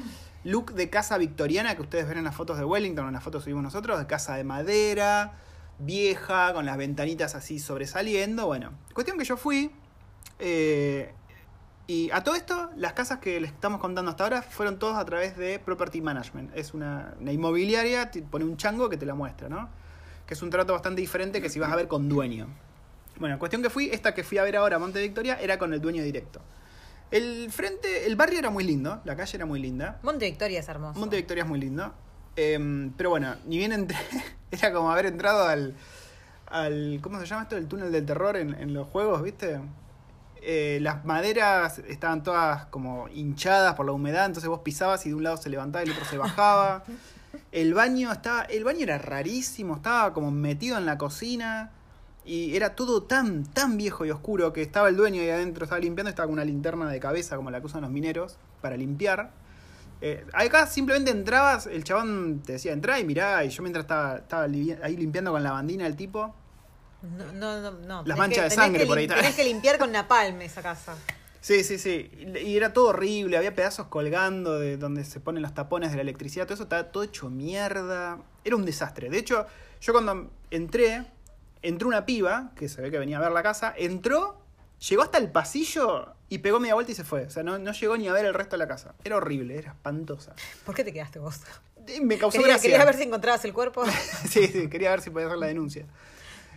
[0.44, 3.42] look de casa victoriana que ustedes ven en las fotos de Wellington, en las fotos
[3.42, 5.33] subimos nosotros, de casa de madera,
[5.78, 8.46] vieja, con las ventanitas así sobresaliendo.
[8.46, 9.70] Bueno, cuestión que yo fui.
[10.38, 11.12] eh,
[11.87, 15.04] y a todo esto, las casas que les estamos contando hasta ahora fueron todas a
[15.04, 16.57] través de Property Management.
[16.57, 19.68] Es una, una inmobiliaria, pone un chango que te la muestra, ¿no?
[20.26, 22.46] Que es un trato bastante diferente que si vas a ver con dueño.
[23.18, 25.80] Bueno, cuestión que fui, esta que fui a ver ahora, Monte Victoria, era con el
[25.83, 26.40] dueño directo.
[27.10, 29.98] El frente, el barrio era muy lindo, la calle era muy linda.
[30.02, 30.98] Monte Victoria es hermoso.
[30.98, 31.92] Monte Victoria es muy lindo.
[32.36, 33.96] Em, pero bueno, ni bien entré,
[34.50, 35.74] era como haber entrado al,
[36.46, 36.98] al.
[37.02, 37.56] ¿Cómo se llama esto?
[37.56, 39.60] El túnel del terror en, en los juegos, ¿viste?
[40.46, 45.14] Eh, las maderas estaban todas como hinchadas por la humedad, entonces vos pisabas y de
[45.14, 46.84] un lado se levantaba y el otro se bajaba.
[47.50, 48.42] El baño estaba.
[48.42, 51.70] El baño era rarísimo, estaba como metido en la cocina.
[52.26, 55.80] Y era todo tan, tan viejo y oscuro que estaba el dueño ahí adentro, estaba
[55.80, 59.30] limpiando, estaba con una linterna de cabeza como la que usan los mineros para limpiar.
[60.00, 64.16] Eh, acá simplemente entrabas, el chabón te decía entrá y mirá, y yo mientras estaba,
[64.18, 66.34] estaba ahí limpiando con la bandina el tipo.
[67.02, 67.70] No, no, no.
[67.72, 68.02] no.
[68.06, 69.06] Las manchas que- de sangre por ahí.
[69.06, 70.94] Tenés que limpiar con napalm esa casa.
[71.42, 72.10] Sí, sí, sí.
[72.42, 76.02] Y era todo horrible, había pedazos colgando de donde se ponen los tapones de la
[76.02, 78.18] electricidad, todo eso estaba todo hecho mierda.
[78.44, 79.10] Era un desastre.
[79.10, 79.46] De hecho,
[79.82, 81.04] yo cuando entré,
[81.64, 84.38] entró una piba, que se ve que venía a ver la casa, entró,
[84.88, 87.24] llegó hasta el pasillo y pegó media vuelta y se fue.
[87.27, 88.94] O sea, no, no llegó ni a ver el resto de la casa.
[89.05, 90.35] Era horrible, era espantosa.
[90.64, 91.40] ¿Por qué te quedaste vos?
[92.03, 92.70] Me causó Quería, gracia.
[92.70, 93.85] quería ver si encontrabas el cuerpo.
[94.29, 95.87] sí, sí, quería ver si podía hacer la denuncia.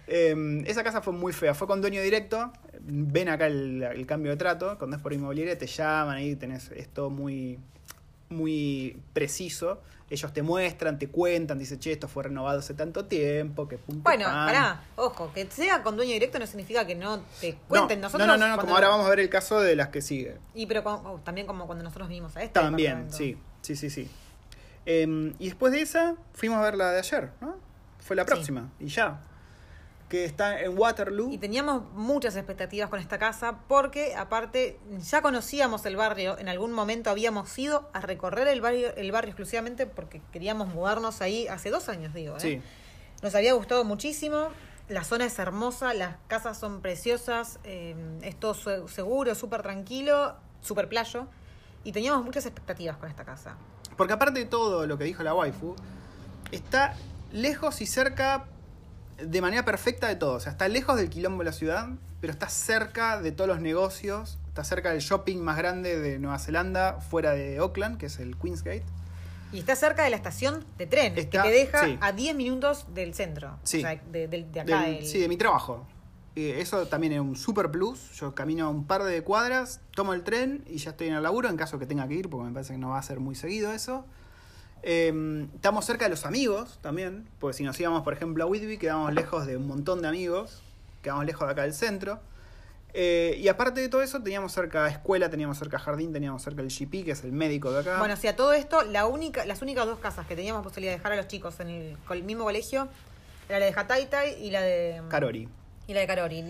[0.08, 2.52] Eh, esa casa fue muy fea, fue con dueño directo.
[2.80, 4.78] Ven acá el, el cambio de trato.
[4.78, 7.60] Cuando es por inmobiliaria te llaman ahí, tenés esto muy,
[8.30, 9.82] muy preciso.
[10.10, 14.02] Ellos te muestran, te cuentan, dicen, che, esto fue renovado hace tanto tiempo, que pum,
[14.04, 14.46] Bueno, pan".
[14.48, 18.00] pará, ojo, que sea con dueño directo no significa que no te No, cuenten.
[18.00, 19.90] no, nosotros no, no, no, cuando- como ahora vamos a ver el caso de las
[19.90, 20.38] que sigue.
[20.56, 24.10] Y pero oh, también como cuando nosotros vinimos a este También, sí, sí, sí, sí.
[24.86, 27.58] Eh, y después de esa, fuimos a ver la de ayer, ¿no?
[28.00, 28.28] Fue la Sí.
[28.28, 29.20] próxima, y ya.
[30.10, 31.32] Que está en Waterloo.
[31.32, 36.72] Y teníamos muchas expectativas con esta casa porque aparte ya conocíamos el barrio, en algún
[36.72, 41.70] momento habíamos ido a recorrer el barrio, el barrio exclusivamente porque queríamos mudarnos ahí hace
[41.70, 42.38] dos años, digo.
[42.38, 42.40] ¿eh?
[42.40, 42.62] Sí.
[43.22, 44.48] Nos había gustado muchísimo,
[44.88, 48.54] la zona es hermosa, las casas son preciosas, eh, es todo
[48.88, 51.28] seguro, súper tranquilo, súper playo
[51.84, 53.58] y teníamos muchas expectativas con esta casa.
[53.96, 55.76] Porque aparte de todo lo que dijo la waifu,
[56.52, 56.96] está
[57.32, 58.46] lejos y cerca
[59.24, 60.34] de manera perfecta de todo.
[60.36, 61.90] O sea, está lejos del quilombo de la ciudad,
[62.22, 66.40] pero está cerca de todos los negocios, está cerca del shopping más grande de Nueva
[66.40, 68.84] Zelanda, fuera de Auckland, que es el Queensgate.
[69.54, 71.98] Y está cerca de la estación de tren, Está- que te deja sí.
[72.02, 73.58] a 10 minutos del centro.
[73.64, 73.78] Sí.
[73.78, 74.82] O sea, de, de- de acá.
[74.82, 75.88] Del- el- Sí, de mi trabajo.
[76.36, 78.12] Y eso también es un super plus.
[78.20, 81.50] Yo camino un par de cuadras, tomo el tren y ya estoy en el laburo
[81.50, 83.34] en caso que tenga que ir, porque me parece que no va a ser muy
[83.36, 84.06] seguido eso.
[84.90, 88.78] Eh, estamos cerca de los amigos también, porque si nos íbamos, por ejemplo, a Whitby,
[88.78, 90.62] quedábamos lejos de un montón de amigos,
[91.02, 92.22] quedábamos lejos de acá del centro.
[92.94, 96.70] Eh, y aparte de todo eso, teníamos cerca escuela, teníamos cerca jardín, teníamos cerca el
[96.70, 98.00] GP, que es el médico de acá.
[98.00, 101.12] Bueno, sea, todo esto, la única, las únicas dos casas que teníamos posibilidad de dejar
[101.12, 102.88] a los chicos en el, el mismo colegio
[103.50, 105.50] era la de Hataitai y la de Karori.
[105.88, 106.42] y la de Carori.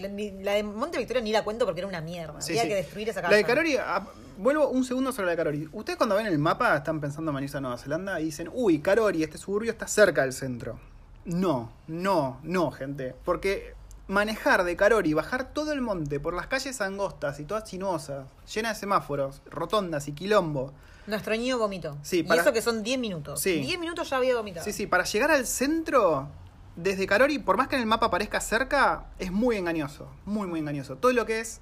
[0.43, 2.39] La, de Monte Victoria ni la cuento porque era una mierda.
[2.39, 2.67] Sí, Había sí.
[2.69, 3.31] que destruir esa casa.
[3.31, 5.69] La de Karori, ah, vuelvo un segundo sobre la Karori.
[5.71, 8.79] Ustedes cuando ven el mapa están pensando en venirse a Nueva Zelanda y dicen, uy,
[8.79, 10.79] Karori, este suburbio está cerca del centro.
[11.25, 13.15] No, no, no, gente.
[13.25, 13.73] Porque
[14.07, 18.77] manejar de Karori, bajar todo el monte por las calles angostas y todas sinuosas, llenas
[18.77, 20.71] de semáforos, rotondas y quilombo.
[21.07, 21.97] Nuestro niño vomitó.
[22.01, 23.41] Sí, y para- eso que son 10 minutos.
[23.41, 23.59] Sí.
[23.59, 24.63] 10 minutos ya había vomitado.
[24.63, 26.29] Sí, sí, para llegar al centro,
[26.75, 30.07] desde Karori, por más que en el mapa parezca cerca, es muy engañoso.
[30.25, 30.95] Muy, muy engañoso.
[30.97, 31.59] Todo lo que es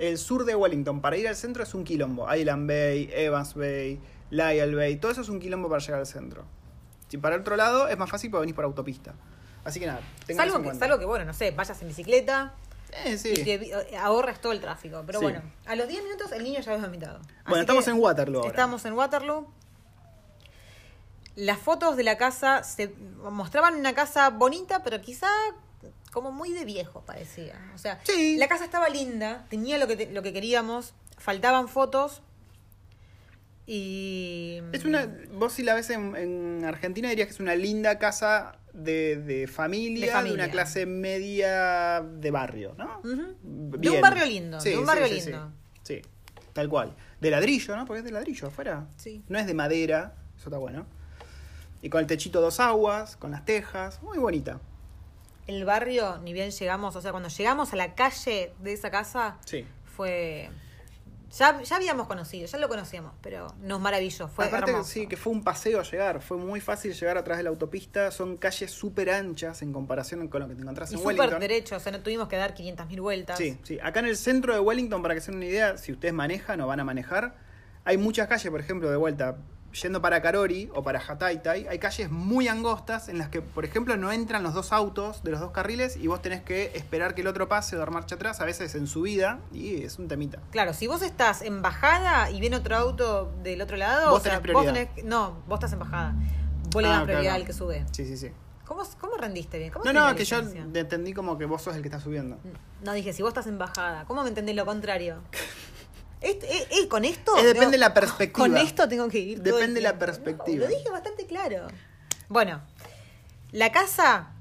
[0.00, 2.32] el sur de Wellington, para ir al centro es un quilombo.
[2.34, 6.44] Island Bay, Evans Bay, Lyell Bay, todo eso es un quilombo para llegar al centro.
[7.08, 9.14] Si para el otro lado es más fácil porque venís por autopista.
[9.64, 12.54] Así que nada, tengan Salvo que, salvo que, bueno, no sé, vayas en bicicleta
[13.04, 13.32] Eh, sí.
[13.36, 15.02] y que vi- eh, ahorras todo el tráfico.
[15.06, 15.24] Pero Sí.
[15.26, 17.20] bueno, a los 10 minutos el niño ya había vomitado.
[17.46, 18.50] Bueno, estamos en Waterloo ahora.
[18.50, 19.46] Estamos en Waterloo.
[21.36, 22.92] Las fotos de la casa se
[23.30, 25.28] mostraban una casa bonita, pero quizá
[26.12, 27.54] como muy de viejo parecía.
[27.74, 28.36] O sea, Sí.
[28.38, 32.22] la casa estaba linda, tenía lo que, te- lo que queríamos, faltaban fotos
[33.66, 34.60] y...
[34.72, 38.56] Es una, vos si la ves en, en Argentina dirías que es una linda casa
[38.72, 40.44] de, de familia, De de, familia.
[40.44, 43.00] una clase media de barrio, ¿no?
[43.02, 45.52] De un barrio lindo, de un barrio sí, lindo.
[45.82, 46.08] Sí, sí,
[46.52, 46.94] tal cual.
[47.20, 47.84] De ladrillo, ¿no?
[47.86, 48.86] Porque es de ladrillo afuera.
[48.96, 49.22] Sí.
[49.28, 50.86] No es de madera, eso está bueno.
[51.82, 54.60] Y con el techito dos aguas, con las tejas, muy bonita.
[55.50, 59.36] El barrio, ni bien llegamos, o sea, cuando llegamos a la calle de esa casa,
[59.44, 59.66] Sí.
[59.84, 60.48] fue...
[61.38, 64.90] Ya, ya habíamos conocido, ya lo conocíamos, pero nos maravilló, fue Aparte, hermoso.
[64.90, 66.20] sí, que fue un paseo llegar.
[66.22, 68.10] Fue muy fácil llegar atrás de la autopista.
[68.10, 71.40] Son calles súper anchas en comparación con lo que te encontrás Y en súper Wellington.
[71.40, 73.38] derecho, o sea, no tuvimos que dar 500.000 vueltas.
[73.38, 73.78] Sí, sí.
[73.80, 76.60] Acá en el centro de Wellington, para que se den una idea, si ustedes manejan
[76.62, 77.36] o van a manejar,
[77.84, 79.36] hay muchas calles, por ejemplo, de vuelta,
[79.72, 83.96] yendo para Karori o para Hataitai, hay calles muy angostas en las que, por ejemplo,
[83.96, 87.20] no entran los dos autos de los dos carriles y vos tenés que esperar que
[87.20, 90.40] el otro pase o dar marcha atrás, a veces en subida, y es un temita.
[90.50, 94.22] Claro, si vos estás en bajada y viene otro auto del otro lado, Vos o
[94.22, 94.88] sea, tenés vos prioridad.
[94.94, 95.04] tenés.
[95.08, 96.14] No, vos estás en bajada.
[96.72, 97.06] Vos le Ah, das claro.
[97.06, 97.84] prioridad al que sube.
[97.92, 98.30] Sí, sí, sí.
[98.64, 99.72] ¿Cómo, cómo rendiste bien?
[99.72, 102.38] ¿Cómo No, no, que yo entendí como que vos sos el que está subiendo.
[102.84, 105.16] No, dije, si vos estás en bajada, ¿cómo me entendés lo contrario?
[106.20, 107.36] Est- eh, eh, con esto.
[107.36, 108.46] Es depende de la perspectiva.
[108.46, 109.42] Con esto tengo que ir.
[109.42, 110.64] Depende de la perspectiva.
[110.66, 111.66] No, lo dije bastante claro.
[112.28, 112.60] Bueno,
[113.52, 114.32] la casa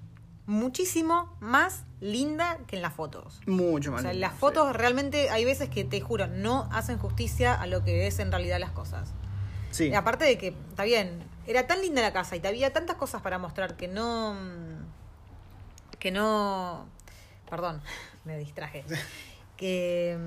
[0.45, 3.39] muchísimo más linda que en las fotos.
[3.45, 4.01] Mucho O más.
[4.01, 4.39] sea, lindo, las sí.
[4.39, 8.31] fotos realmente hay veces que te juro, no hacen justicia a lo que es en
[8.31, 9.09] realidad las cosas.
[9.71, 9.89] Sí.
[9.89, 12.95] Y aparte de que, está bien, era tan linda la casa y te había tantas
[12.95, 14.35] cosas para mostrar que no.
[15.99, 16.87] que no.
[17.49, 17.81] Perdón,
[18.25, 18.83] me distraje.
[19.57, 20.17] Que.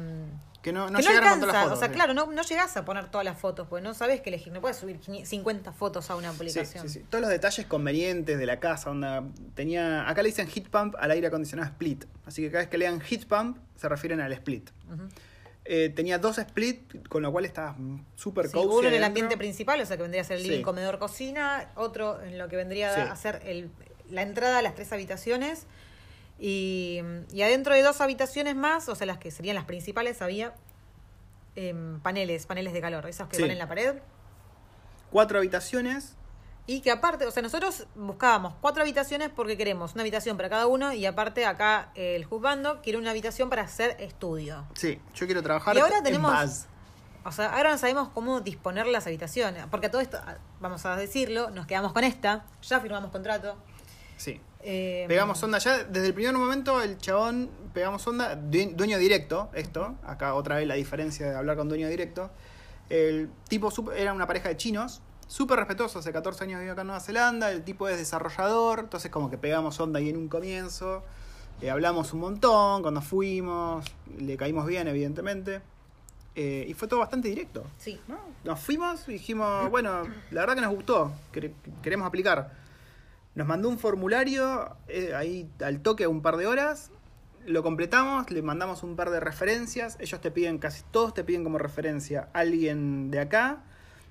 [0.63, 1.77] Que no, no que no llegaron con todas las alcanza, fotos.
[1.77, 1.95] o sea, sí.
[1.95, 4.61] claro, no, no llegás a poner todas las fotos, porque no sabes qué elegir, no
[4.61, 6.89] puedes subir 500 50 fotos a una Sí, publicación.
[6.89, 7.07] sí, sí.
[7.11, 11.11] Todos los detalles convenientes de la casa, onda, tenía, acá le dicen heat pump al
[11.11, 14.71] aire acondicionado split, así que cada vez que lean heat pump se refieren al split.
[15.65, 17.77] Eh, tenía dos split, con lo cual estaba
[18.17, 20.57] súper Sí, uno en el ambiente principal, o sea que vendría a ser el living,
[20.59, 20.63] Sí.
[20.63, 23.01] comedor, cocina, otro en lo que vendría Sí.
[23.01, 23.71] a ser el,
[24.11, 25.67] la entrada a las tres habitaciones.
[26.45, 27.01] Y,
[27.33, 30.53] y adentro de dos habitaciones más, o sea, las que serían las principales, había
[31.55, 33.43] em, paneles, paneles de calor, esos que Sí.
[33.43, 33.95] van en la pared.
[35.13, 36.17] Cuatro habitaciones.
[36.67, 40.67] Y que aparte, o sea, nosotros buscábamos cuatro habitaciones porque queremos una habitación para cada
[40.67, 44.65] uno y aparte acá el juzgando quiere una habitación para hacer estudio.
[44.75, 46.67] Sí, yo quiero trabajar Y ahora en tenemos- paz.
[47.25, 49.65] O sea, ahora no sabemos cómo disponer las habitaciones.
[49.71, 50.19] Porque a todo esto,
[50.61, 53.57] vamos a decirlo, nos quedamos con esta, ya firmamos contrato.
[54.17, 54.41] Sí.
[54.63, 59.51] Eh, Pegamos onda ya, desde el primer momento el chabón pegamos onda, due- dueño directo,
[59.55, 62.31] esto, acá otra vez la diferencia de hablar con dueño directo.
[62.89, 66.89] El tipo era una pareja de chinos, súper respetuoso, hace 14 años vive acá en
[66.89, 71.03] Nueva Zelanda, el tipo es desarrollador, entonces como que pegamos onda ahí en un comienzo,
[71.63, 73.85] eh, hablamos un montón, cuando fuimos,
[74.19, 75.63] le caímos bien evidentemente,
[76.35, 77.65] eh, y fue todo bastante directo.
[77.79, 77.99] Sí.
[78.09, 78.19] ¿no?
[78.45, 82.62] Nos fuimos y dijimos, bueno, la verdad que nos gustó, quere- queremos aplicar.
[83.35, 86.91] Nos mandó un formulario eh, ahí al toque un par de horas,
[87.47, 91.43] lo completamos, le mandamos un par de referencias, ellos te piden, casi todos te piden
[91.43, 93.61] como referencia alguien de acá,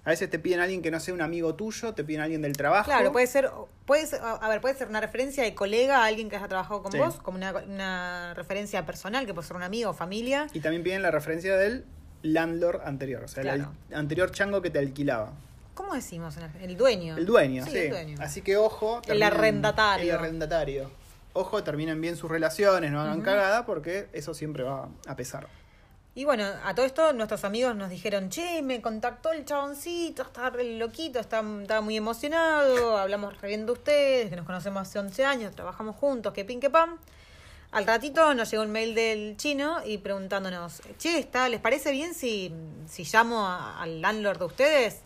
[0.03, 2.57] a veces te piden alguien que no sea un amigo tuyo, te piden alguien del
[2.57, 2.85] trabajo.
[2.85, 3.51] Claro, puede ser,
[3.85, 6.81] puede ser, a ver, puede ser una referencia de colega a alguien que haya trabajado
[6.81, 6.97] con Sí.
[6.97, 10.47] vos, como una, una referencia personal, que puede ser un amigo o familia.
[10.53, 11.85] Y también piden la referencia del
[12.23, 13.71] landlord anterior, o sea, el Claro.
[13.93, 15.33] anterior chango que te alquilaba.
[15.81, 16.35] ¿Cómo decimos?
[16.61, 17.17] El dueño.
[17.17, 17.75] El dueño, sí.
[17.75, 18.17] el dueño.
[18.21, 19.01] Así que ojo.
[19.07, 20.13] El arrendatario.
[20.13, 20.91] El arrendatario.
[21.33, 25.47] Ojo, terminen bien sus relaciones, no hagan cagada, porque eso siempre va a pesar.
[26.13, 30.51] Y bueno, a todo esto nuestros amigos nos dijeron, che, me contactó el chaboncito, estaba
[30.51, 31.41] re loquito, estaba
[31.81, 36.31] muy emocionado, hablamos re bien de ustedes, que nos conocemos hace 11 años, trabajamos juntos,
[36.31, 36.97] que pin que pam.
[37.71, 42.13] Al ratito nos llegó un mail del chino y preguntándonos, che, está, ¿les parece bien
[42.13, 42.53] si,
[42.87, 45.01] si llamo a- al landlord de ustedes?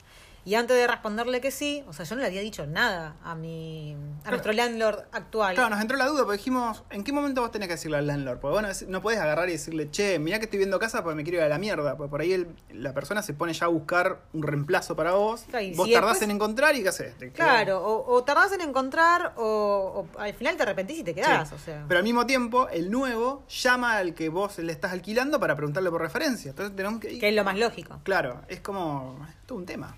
[0.46, 3.34] Y antes de responderle que sí, o sea, yo no le había dicho nada a
[3.34, 5.56] mi a nuestro landlord actual.
[5.56, 8.06] Claro, nos entró la duda, porque dijimos, ¿en qué momento vos tenés que decirle al
[8.08, 8.40] landlord?
[8.40, 11.24] Porque bueno, no podés agarrar y decirle, che, mirá que estoy viendo casa porque me
[11.24, 11.98] quiero ir a la mierda.
[11.98, 15.46] Porque por ahí el- la persona se pone ya a buscar un reemplazo para vos.
[15.50, 17.16] Claro, y vos si tardás después- en encontrar y ¿qué haces?
[17.34, 21.22] Claro, o, o tardás en encontrar o, o al final te arrepentís y te Sí.
[21.22, 21.86] quedás, o sea.
[21.88, 25.90] Pero al mismo tiempo, el nuevo llama al que vos le estás alquilando para preguntarle
[25.90, 26.52] por referencia.
[26.52, 27.18] Entonces tenemos que...
[27.18, 28.00] que es lo más lógico.
[28.04, 29.26] Claro, es como...
[29.28, 29.96] Es todo un tema.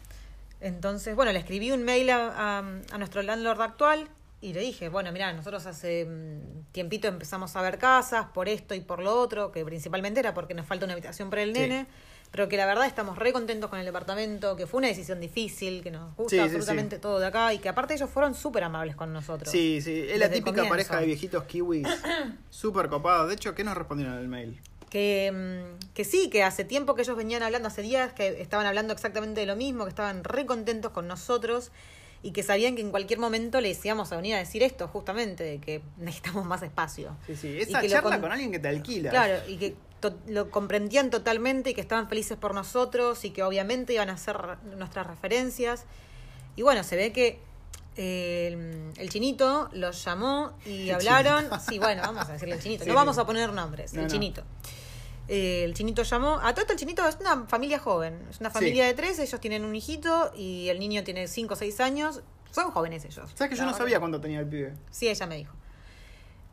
[0.61, 2.27] Entonces, bueno, le escribí un mail a,
[2.59, 2.59] a-
[2.91, 4.07] a nuestro landlord actual
[4.41, 8.75] y le dije, bueno, mira, nosotros hace mm, tiempito empezamos a ver casas por esto
[8.75, 11.61] y por lo otro, que principalmente era porque nos falta una habitación para el Sí.
[11.61, 11.87] nene,
[12.31, 15.81] pero que la verdad estamos re contentos con el departamento, que fue una decisión difícil,
[15.81, 17.01] que nos gusta Sí, absolutamente sí.
[17.01, 19.49] todo de acá y que aparte ellos fueron súper amables con nosotros.
[19.51, 21.87] Sí, sí, es la típica pareja de viejitos kiwis.
[22.49, 23.27] Súper copados.
[23.29, 24.61] De hecho, ¿qué nos respondieron en el mail?
[24.89, 28.65] Que, mm, que sí, que hace tiempo que ellos venían hablando, hace días que estaban
[28.65, 31.71] hablando exactamente de lo mismo, que estaban re contentos con nosotros
[32.23, 35.43] y que sabían que en cualquier momento les íbamos a venir a decir esto, justamente,
[35.43, 37.15] de que necesitamos más espacio.
[37.27, 39.09] Sí, sí, esa charla con- con alguien que te alquila.
[39.09, 43.43] Claro, y que to- lo comprendían totalmente y que estaban felices por nosotros y que
[43.43, 44.37] obviamente iban a ser
[44.77, 45.85] nuestras referencias.
[46.55, 47.39] Y bueno, se ve que
[47.97, 51.45] eh, el, el chinito los llamó y El hablaron.
[51.45, 51.59] chinito.
[51.67, 52.83] Sí, bueno, vamos a decirle el chinito.
[52.85, 54.11] Sí, no vamos a poner nombres, No, el no.
[54.13, 54.43] chinito.
[55.27, 56.39] Eh, el chinito llamó.
[56.41, 58.25] A todo esto, el chinito es una familia joven.
[58.29, 58.87] Es una familia Sí.
[58.89, 59.19] de tres.
[59.19, 62.21] Ellos tienen un hijito y el niño tiene cinco o seis años.
[62.51, 63.29] Son jóvenes ellos.
[63.35, 63.77] ¿Sabes que yo no verdad.
[63.79, 64.73] sabía cuánto tenía el pibe?
[64.89, 65.53] Sí, ella me dijo.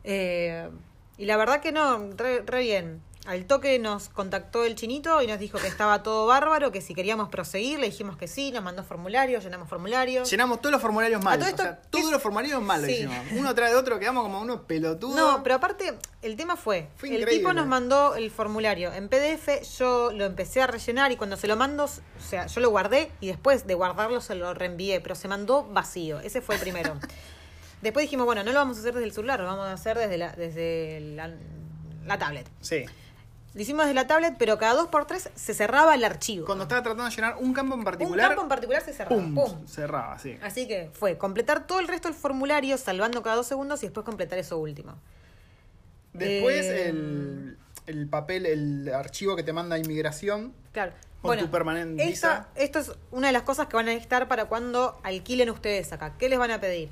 [0.03, 0.69] Eh,
[1.17, 3.01] y la verdad que no, re, re bien.
[3.25, 6.93] Al toque nos contactó el chinito y nos dijo que estaba todo bárbaro, que si
[6.93, 10.29] queríamos proseguir, le dijimos que sí, nos mandó formularios, llenamos formularios.
[10.29, 11.39] Llenamos todos los formularios mal.
[11.39, 12.93] Todo o sea, todos ¿qué- los formularios mal lo Sí.
[12.93, 13.17] hicimos.
[13.31, 15.15] Uno tras de otro quedamos como unos pelotudos.
[15.15, 19.61] No, pero aparte, el tema fue, Fue el tipo nos mandó el formulario en PDF,
[19.77, 21.89] yo lo empecé a rellenar y cuando se lo mando, o
[22.23, 26.19] sea, yo lo guardé y después de guardarlo se lo reenvié, pero se mandó vacío,
[26.19, 26.93] ese fue el primero.
[27.81, 29.97] después dijimos, bueno, no lo vamos a hacer desde el celular, lo vamos a hacer
[29.97, 31.31] desde la, desde la,
[32.05, 32.47] la tablet.
[32.61, 32.85] Sí.
[33.55, 36.45] Lo hicimos desde la tablet, pero cada dos por tres se cerraba el archivo.
[36.45, 39.15] Cuando estaba tratando de llenar un campo en un particular, campo en particular se cerraba.
[39.15, 39.65] pum, ¡pum!
[39.65, 40.37] cerraba, sí.
[40.43, 44.05] Así que fue completar todo el resto del formulario, salvando cada dos segundos y después
[44.05, 44.95] completar eso último.
[46.13, 50.53] Después Eh, el, el papel, el archivo que te manda inmigración.
[50.71, 50.91] Claro.
[51.21, 52.47] Con tu permanent esta- visa.
[52.55, 56.13] Esto es una de las cosas que van a necesitar para cuando alquilen ustedes acá.
[56.19, 56.89] ¿Qué les van a pedir?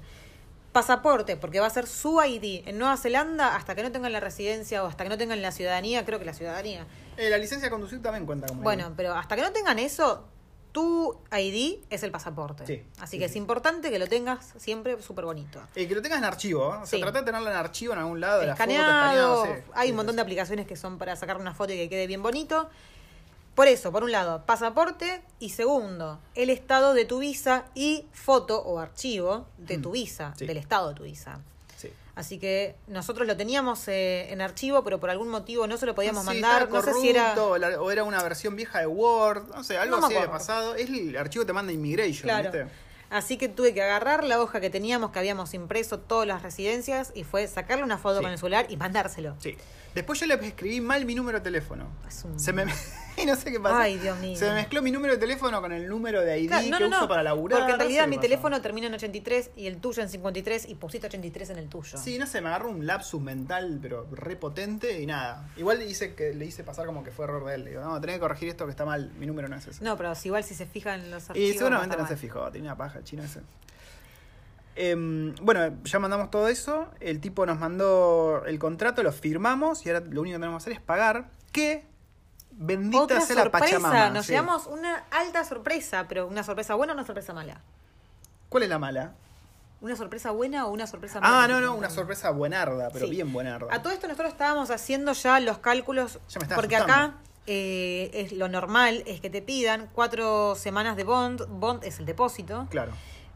[0.74, 2.68] Pasaporte, porque va a ser su ID.
[2.68, 5.52] En Nueva Zelanda, hasta que no tengan la residencia o hasta que no tengan la
[5.52, 6.88] ciudadanía, creo que la ciudadanía.
[7.16, 10.28] Eh, la licencia de conducir también cuenta como Bueno, pero hasta que no tengan eso,
[10.72, 12.66] tu ID es el pasaporte.
[12.66, 13.34] Sí, Así sí, que sí.
[13.34, 15.62] es importante que lo tengas siempre súper bonito.
[15.76, 16.80] Eh, que lo tengas en archivo, ¿eh?
[16.82, 19.44] o sea, trata de tenerlo en archivo en algún lado, de la foto, escaneado.
[19.44, 19.72] escaneado, sí.
[19.76, 22.24] Hay un montón de aplicaciones que son para sacar una foto y que quede bien
[22.24, 22.68] bonito.
[23.56, 28.60] Por eso, por un lado, pasaporte y segundo, el estado de tu visa y foto
[28.64, 30.48] o archivo de tu Mm, visa, sí.
[30.48, 31.40] del estado de tu visa.
[31.78, 31.92] sí.
[32.16, 35.94] Así que nosotros lo teníamos eh, en archivo, pero por algún motivo no se lo
[35.96, 36.70] podíamos Sí, mandar.
[36.70, 37.36] No sé si era.
[37.36, 40.74] corrupto, o era una versión vieja de Word, no sé, algo No así había pasado.
[40.76, 42.52] Es el archivo que te manda Immigration, Claro.
[42.52, 42.68] ¿viste?
[43.12, 47.12] Así que tuve que agarrar la hoja que teníamos, que habíamos impreso todas las residencias,
[47.14, 48.24] y fue sacarle una foto Sí.
[48.24, 49.36] con el celular y mandárselo.
[49.40, 49.56] Sí.
[49.96, 51.88] Después yo le escribí mal mi número de teléfono.
[52.24, 52.66] Un- Se me...
[53.18, 53.76] y no sé qué pasó.
[53.76, 54.36] Ay, Dios mío.
[54.38, 56.84] Se me mezcló mi número de teléfono con el número de ID Claro, no, que
[56.84, 57.60] no, uso no, para laburar.
[57.60, 58.22] Porque en realidad mi pasó.
[58.22, 61.98] teléfono termina en 83 y el tuyo en 53 y pusiste 83 en el tuyo.
[61.98, 65.48] Sí, no sé, me agarró un lapsus mental, pero repotente y nada.
[65.58, 67.64] Igual le hice, que, le hice pasar como que fue error de él.
[67.66, 69.84] Le digo, no, tenés que corregir esto que está mal, mi número no es ese.
[69.84, 71.50] No, pero si igual si se fijan los archivos.
[71.50, 73.42] y seguramente no se fijó, tenía una paja el chino ese.
[74.76, 76.88] Em, bueno, ya mandamos todo eso.
[77.00, 80.70] El tipo nos mandó el contrato, lo firmamos y ahora lo único que tenemos que
[80.72, 81.30] hacer es pagar.
[81.52, 81.86] Que
[82.52, 84.10] bendita Otra sea la sorpresa, Pachamama.
[84.10, 84.32] nos sí.
[84.34, 87.62] llevamos una alta sorpresa, pero una sorpresa buena o una sorpresa mala.
[88.50, 89.14] ¿Cuál es la mala?
[89.82, 91.44] ¿Una sorpresa buena o una sorpresa mala?
[91.44, 93.12] Ah, no, no, una sorpresa buenarda, pero Sí.
[93.12, 93.68] bien buenarda.
[93.74, 97.08] A todo esto nosotros estábamos haciendo ya los cálculos, Ya me está porque asustando.
[97.08, 102.00] acá eh, es lo normal es que te pidan cuatro semanas de bond, bond es
[102.00, 102.94] el depósito, Claro.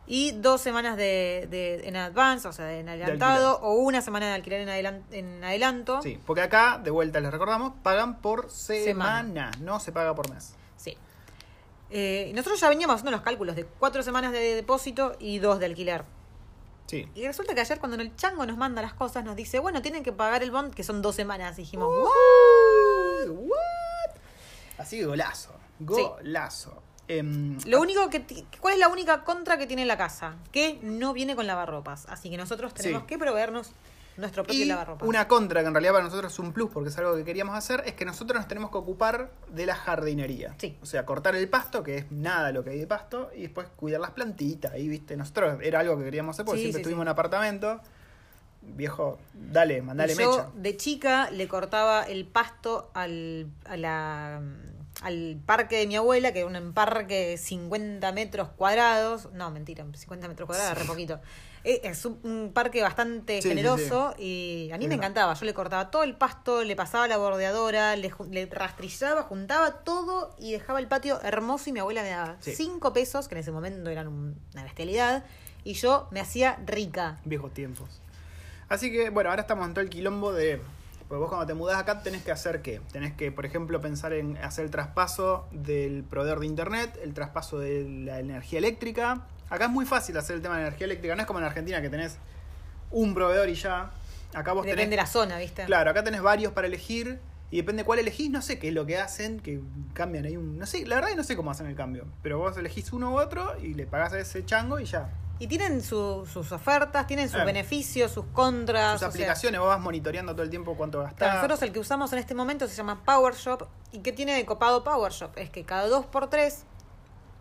[0.08, 4.34] Y dos semanas de, de- en advance, o sea, en adelantado, o una semana de
[4.34, 6.02] alquiler en, adelan- en adelanto.
[6.02, 9.52] Sí, porque acá, de vuelta les recordamos, pagan por semana, Semana.
[9.60, 10.54] no se paga por mes.
[10.78, 10.98] Sí.
[11.90, 15.66] Eh, nosotros ya veníamos haciendo los cálculos de cuatro semanas de depósito y dos de
[15.68, 16.04] alquiler.
[16.86, 17.06] Sí.
[17.16, 20.04] Y resulta que ayer cuando el chango nos manda las cosas, nos dice, bueno, tienen
[20.04, 21.58] que pagar el bond, que son dos semanas.
[21.60, 24.16] Y dijimos, Uh, what?
[24.78, 25.52] Así que golazo.
[25.80, 26.82] Golazo.
[27.08, 28.24] Em, Lo único que
[28.60, 30.36] ¿cuál es la única contra que tiene la casa?
[30.52, 32.06] Que no viene con lavarropas.
[32.10, 33.08] Así que nosotros tenemos Sí.
[33.08, 33.72] que proveernos
[34.18, 35.08] nuestro propio y lavarropas.
[35.08, 37.56] una contra, que en realidad para nosotros es un plus porque es algo que queríamos
[37.56, 40.56] hacer, es que nosotros nos tenemos que ocupar de la jardinería.
[40.58, 40.76] Sí.
[40.82, 43.68] O sea, cortar el pasto, que es nada lo que hay de pasto, y después
[43.76, 44.74] cuidar las plantitas.
[44.74, 47.06] Ahí, viste, nosotros era algo que queríamos hacer porque Sí, siempre sí, estuvimos sí.
[47.06, 47.80] en apartamento.
[48.64, 50.50] Viejo, dale, mandale yo mecha.
[50.56, 54.42] de chica le cortaba el pasto al, a la-
[55.02, 59.30] al parque de mi abuela, que era un parque de 50 metros cuadrados.
[59.34, 61.20] No, mentira, 50 metros cuadrados, re poquito.
[61.64, 65.34] Eh, Es un, parque bastante Sí, sí, generoso y a mí me encantaba.
[65.34, 70.34] Yo le cortaba todo el pasto, le pasaba la bordeadora, le, le rastrillaba, juntaba todo
[70.40, 72.56] y dejaba el patio hermoso y mi abuela me daba Sí.
[72.56, 75.26] 5 pesos, que en ese momento eran un- una bestialidad,
[75.64, 77.18] y yo me hacía rica.
[77.26, 77.90] Viejos tiempos.
[78.70, 80.62] Así que, bueno, ahora estamos en todo el quilombo de.
[81.08, 82.82] Pues vos cuando te mudás acá tenés que hacer qué?
[82.92, 87.60] Tenés que, por ejemplo, pensar en hacer el traspaso del proveedor de internet, el traspaso
[87.60, 89.26] de la energía eléctrica.
[89.50, 91.82] Acá es muy fácil hacer el tema de energía eléctrica, no es como en Argentina
[91.82, 92.18] que tenés
[92.92, 93.92] un proveedor y ya.
[94.34, 94.90] Acá vos Depende tenés.
[94.90, 95.64] de la zona, ¿viste?
[95.64, 98.86] Claro, acá tenés varios para elegir y depende cuál elegís, no sé qué es lo
[98.86, 99.62] que hacen, que
[99.94, 100.60] cambian ahí un...
[100.60, 103.14] No sé, la verdad que no sé cómo hacen el cambio, pero vos elegís uno
[103.14, 105.10] u otro y le pagás a ese chango y ya.
[105.40, 107.46] Y tienen su- sus ofertas, tienen sus Eh.
[107.46, 109.00] beneficios, sus contras.
[109.00, 111.36] Sea, aplicaciones, vos vas monitoreando todo el tiempo cuánto gastás.
[111.36, 113.64] Nosotros el que usamos en este momento se llama PowerShop.
[113.92, 115.38] ¿Y qué tiene de copado PowerShop?
[115.38, 116.64] Es que cada dos por tres,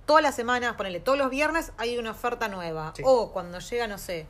[0.05, 2.93] todas las semanas, ponele, todos los viernes hay una oferta nueva.
[2.95, 3.03] Sí.
[3.05, 4.27] O cuando llega, no sé,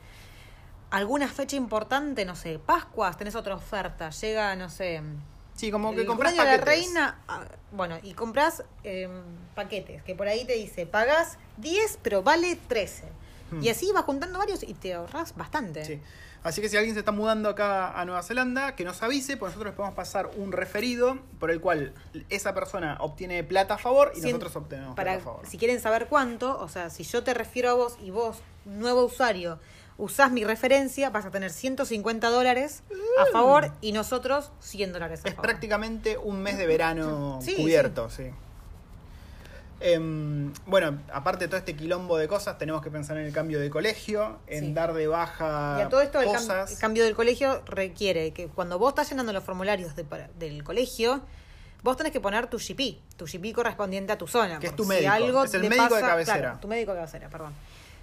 [0.90, 4.10] alguna fecha importante, no sé, Pascuas, tenés otra oferta.
[4.10, 5.02] Llega, no sé,
[5.56, 6.64] Sí, como que compras de la paquetes.
[6.66, 7.18] reina.
[7.28, 7.40] ah,
[7.72, 9.08] Bueno, y compras eh,
[9.54, 13.04] paquetes, que por ahí te dice, pagás 10, pero vale 13.
[13.50, 13.62] Hmm.
[13.62, 15.84] Y así vas juntando varios y te ahorras bastante.
[15.84, 16.00] Sí.
[16.42, 19.50] Así que si alguien se está mudando acá a Nueva Zelanda, que nos avise, pues
[19.50, 21.92] nosotros les podemos pasar un referido por el cual
[22.28, 25.46] esa persona obtiene plata a favor y nosotros obtenemos para, plata a favor.
[25.46, 29.04] Si quieren saber cuánto, o sea, si yo te refiero a vos y vos, nuevo
[29.06, 29.58] usuario,
[29.98, 32.84] usás mi referencia, vas a tener 150 dólares
[33.20, 35.48] a favor y nosotros 100 dólares a Es favor.
[35.48, 38.30] prácticamente un mes de verano Sí, cubierto, sí.
[39.78, 43.60] Em, bueno, aparte de todo este quilombo de cosas, tenemos que pensar en el cambio
[43.60, 44.72] de colegio, en Sí.
[44.72, 46.72] dar de baja Y a todo esto, el, cam- cosas.
[46.72, 50.04] el cambio del colegio requiere que cuando vos estás llenando los formularios de
[50.38, 51.20] del colegio,
[51.82, 54.58] vos tenés que poner tu GP, tu GP correspondiente a tu zona.
[54.58, 56.38] Que es tu médico, es el médico de cabecera.
[56.38, 57.52] claro, tu médico de cabecera, perdón.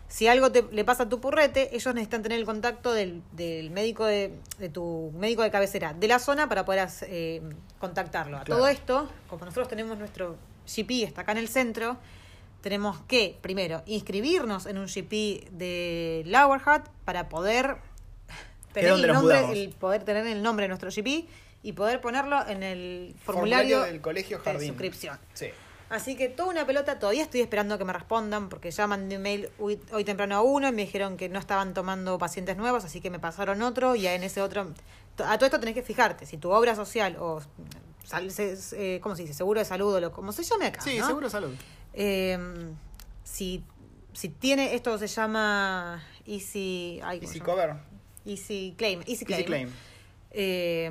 [0.07, 3.71] Si algo te, le pasa a tu purrete, ellos necesitan tener el contacto del, del
[3.71, 7.41] médico de, de tu médico de cabecera de la zona para poder eh,
[7.80, 8.38] contactarlo.
[8.38, 8.59] A Claro.
[8.59, 10.36] todo esto, como nosotros tenemos nuestro
[10.68, 11.97] GP, está acá en el centro,
[12.61, 17.78] tenemos que, primero, inscribirnos en un GP de Lower Hat para poder
[18.74, 21.28] tener el nombre, el poder tener el nombre de nuestro GP
[21.61, 24.68] y poder ponerlo en el Formulario formulario, del colegio de jardín.
[24.70, 25.20] suscripción.
[25.34, 25.47] Sí.
[25.89, 29.22] Así que toda una pelota, todavía estoy esperando que me respondan porque ya mandé un
[29.22, 32.84] mail hoy, hoy temprano a uno y me dijeron que no estaban tomando pacientes nuevos,
[32.84, 34.74] así que me pasaron otro y en ese otro...
[35.24, 37.41] A todo esto tenés que fijarte, si tu obra social o...
[38.04, 38.56] sal- se-
[38.95, 39.34] eh, ¿Cómo se dice?
[39.34, 40.82] Seguro de salud o lo, como se llame acá.
[40.82, 41.08] Sí, ¿no?
[41.08, 41.54] seguro salud.
[41.93, 42.38] Eh,
[43.24, 43.64] si,
[44.14, 46.99] si tiene, esto se llama Easy...
[47.04, 47.51] ay, ¿cómo Easy llama?
[47.51, 47.76] cover.
[48.26, 49.01] Easy Claim.
[49.08, 49.39] Easy Claim.
[49.39, 49.70] Easy claim.
[50.32, 50.89] Eh,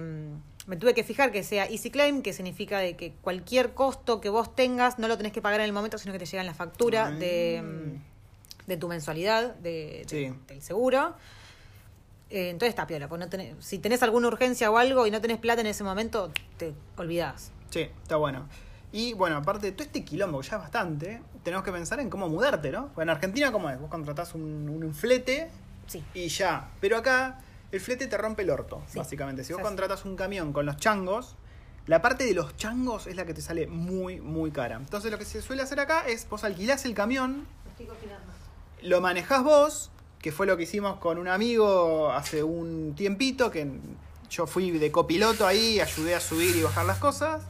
[0.66, 4.28] me tuve que fijar que sea Easy Claim, que significa de que cualquier costo que
[4.28, 6.46] vos tengas no lo tenés que pagar en el momento, sino que te llega en
[6.46, 7.10] la factura Ah.
[7.10, 7.62] de,
[8.66, 10.34] de tu mensualidad de, de- Sí.
[10.46, 11.14] del seguro.
[12.34, 15.20] Eh, entonces está piola, pues no tenés- si tenés alguna urgencia o algo y no
[15.20, 17.52] tenés plata en ese momento, te olvidás.
[17.68, 18.48] Sí, está bueno.
[18.90, 22.08] Y bueno, aparte de todo este quilombo, que ya es bastante, tenemos que pensar en
[22.08, 22.86] cómo mudarte, ¿no?
[22.88, 23.78] Porque en Argentina, ¿cómo es?
[23.78, 25.50] Vos contratás un, un flete
[25.86, 26.02] Sí.
[26.14, 26.70] y ya.
[26.80, 27.38] Pero acá,
[27.70, 28.96] el flete te rompe el orto, Sí.
[28.98, 29.44] básicamente.
[29.44, 29.64] Si vos Sí.
[29.68, 31.36] contratas un camión con los changos,
[31.86, 34.76] la parte de los changos es la que te sale muy, muy cara.
[34.76, 37.46] Entonces lo que se suele hacer acá es, vos alquilás el camión,
[38.82, 39.90] lo manejás vos,
[40.22, 43.68] que fue lo que hicimos con un amigo hace un tiempito, que
[44.30, 47.42] yo fui de copiloto ahí, ayudé a subir y bajar las cosas.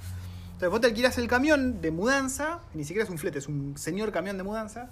[0.47, 3.77] Entonces vos te alquilás el camión de mudanza, ni siquiera es un flete, es un
[3.77, 4.89] señor camión de mudanza,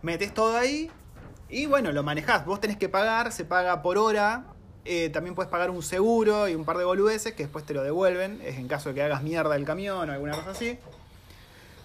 [0.00, 0.90] metes todo ahí
[1.50, 2.46] y bueno, lo manejás.
[2.46, 4.46] Vos tenés que pagar, se paga por hora,
[4.86, 7.82] eh, también puedes pagar un seguro y un par de boludeces que después te lo
[7.82, 10.78] devuelven, es en caso de que hagas mierda el camión o alguna cosa así.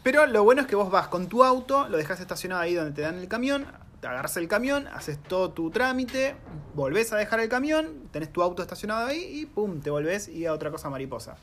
[0.04, 2.94] Pero lo bueno es que vos vas con tu auto, lo dejas estacionado ahí donde
[2.94, 3.66] te dan el camión,
[4.06, 6.36] agarras el camión, haces todo tu trámite,
[6.76, 10.46] volvés a dejar el camión, tenés tu auto estacionado ahí y pum, te volvés y
[10.46, 11.36] a otra cosa mariposa.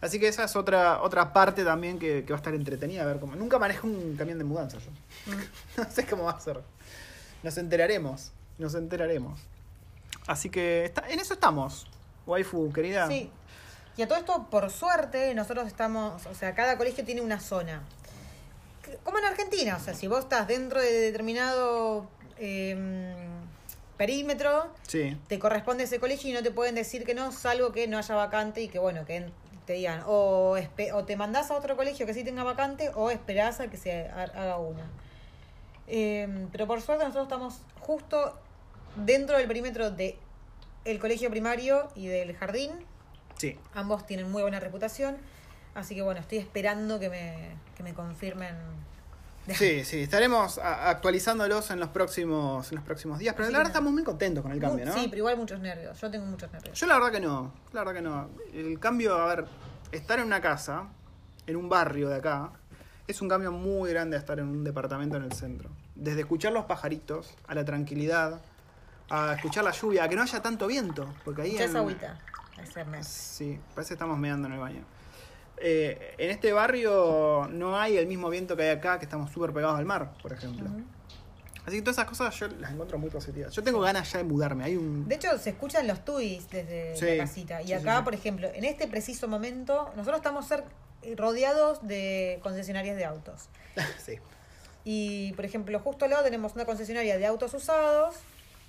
[0.00, 3.06] Así que esa es otra, otra parte también que, que va a estar entretenida a
[3.06, 3.34] ver cómo.
[3.34, 4.90] Nunca manejo un camión de mudanza yo.
[5.82, 6.60] no sé cómo va a ser.
[7.42, 8.32] Nos enteraremos.
[8.58, 9.40] Nos enteraremos.
[10.26, 11.86] Así que está, en eso estamos.
[12.26, 13.06] Waifu, querida.
[13.08, 13.30] Sí.
[13.96, 17.82] Y a todo esto, por suerte, nosotros estamos, o sea, cada colegio tiene una zona.
[19.04, 22.08] Como en Argentina, o sea, si vos estás dentro de determinado
[22.38, 23.16] eh,
[23.96, 25.16] perímetro, Sí.
[25.28, 28.14] te corresponde ese colegio y no te pueden decir que no, salvo que no haya
[28.14, 29.26] vacante y que, bueno, que
[29.64, 30.56] te digan, o,
[30.94, 34.06] o te mandás a otro colegio que sí tenga vacante o esperás a que se
[34.08, 34.84] ha- haga una.
[35.88, 38.38] Eh, pero por suerte nosotros estamos justo
[38.96, 40.18] dentro del perímetro de
[40.84, 42.70] el colegio primario y del jardín.
[43.38, 43.56] Sí.
[43.74, 45.16] Ambos tienen muy buena reputación.
[45.76, 48.56] Así que bueno, estoy esperando que me, que me confirmen.
[49.54, 53.70] Sí, sí, estaremos actualizándolos en los próximos, en los próximos días, pero Así la verdad
[53.70, 54.92] estamos muy contentos con el cambio, ¿no?
[54.92, 56.00] Sí, pero igual muchos nervios.
[56.00, 56.76] Yo tengo muchos nervios.
[56.76, 58.28] Yo la verdad que no, la verdad que no.
[58.52, 59.44] El cambio, a ver,
[59.92, 60.88] estar en una casa,
[61.46, 62.50] en un barrio de acá,
[63.06, 65.70] es un cambio muy grande a estar en un departamento en el centro.
[65.94, 68.40] Desde escuchar los pajaritos, a la tranquilidad,
[69.10, 71.06] a escuchar la lluvia, a que no haya tanto viento.
[71.24, 72.18] Porque ahí Mucha en- agüita.
[72.90, 73.06] Mes.
[73.06, 74.95] Sí, parece que estamos meando en el baño.
[75.58, 79.52] Eh, en este barrio no hay el mismo viento que hay acá, que estamos súper
[79.52, 80.68] pegados al mar, por ejemplo.
[81.64, 83.52] Así que todas esas cosas yo las encuentro muy positivas.
[83.52, 84.64] Yo tengo ganas ya de mudarme.
[84.64, 85.08] Hay un.
[85.08, 87.62] De hecho, se escuchan los tuis desde Sí, la casita.
[87.62, 90.46] Y sí, acá, sí, por ejemplo, en este preciso momento, nosotros estamos
[91.16, 93.48] rodeados de concesionarias de autos.
[93.98, 94.18] sí.
[94.84, 98.14] Y, por ejemplo, justo al lado tenemos una concesionaria de autos usados.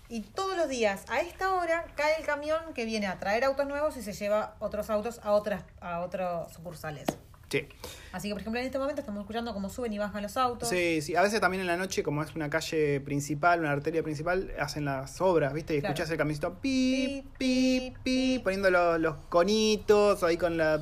[0.10, 3.68] Y todos los días, a esta hora, cae el camión que viene a traer autos
[3.68, 7.06] nuevos y se lleva otros autos a otras a otros sucursales.
[7.50, 7.66] Sí.
[8.12, 10.68] Así que, por ejemplo, en este momento estamos escuchando cómo suben y bajan los autos.
[10.68, 11.16] Sí, sí.
[11.16, 14.84] A veces también en la noche, como es una calle principal, una arteria principal, hacen
[14.84, 15.74] las obras, ¿viste?
[15.76, 15.94] Y Claro.
[15.94, 20.82] escuchás el camioncito pi, Pi, pi, pi, pi, poniendo los, los conitos ahí con la,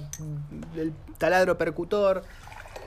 [0.76, 2.24] el taladro percutor.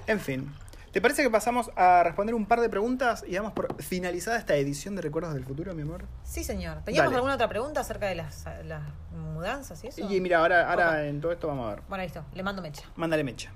[0.09, 0.53] En fin.
[0.99, 4.57] ¿Te parece que pasamos a responder un par de preguntas y damos por finalizada esta
[4.57, 6.07] edición de Recuerdos del Futuro, mi amor?
[6.25, 6.83] Sí, señor.
[6.85, 7.17] ¿Teníamos Dale.
[7.19, 8.83] alguna otra pregunta acerca de las, las
[9.13, 10.13] mudanzas y eso?
[10.13, 11.05] Y mira, ahora, ahora Opa.
[11.05, 11.85] en todo esto vamos a ver.
[11.89, 12.25] Bueno, listo.
[12.35, 12.83] Le mando mecha.
[12.97, 13.53] Mándale mecha.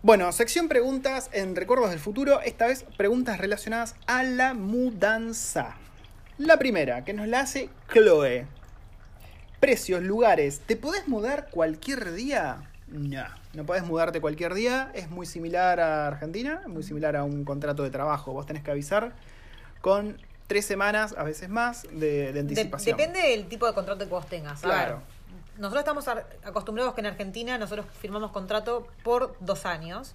[0.00, 2.40] Bueno, sección preguntas en Recuerdos del Futuro.
[2.40, 5.76] Esta vez preguntas relacionadas a la mudanza.
[6.38, 8.46] La primera, que nos la hace Chloe.
[9.60, 10.60] Precios, lugares.
[10.60, 12.70] ¿Te podés mudar cualquier día?
[12.88, 14.90] No, no podés mudarte cualquier día.
[14.94, 18.32] Es muy similar a Argentina, muy similar a un contrato de trabajo.
[18.32, 19.12] Vos tenés que avisar
[19.80, 22.96] con tres semanas, a veces más, de, de De- anticipación.
[22.96, 24.60] depende del tipo de contrato que vos tengas.
[24.60, 24.96] Claro.
[24.96, 25.04] ver,
[25.58, 26.08] nosotros estamos
[26.44, 30.14] acostumbrados que en Argentina nosotros firmamos contrato por dos años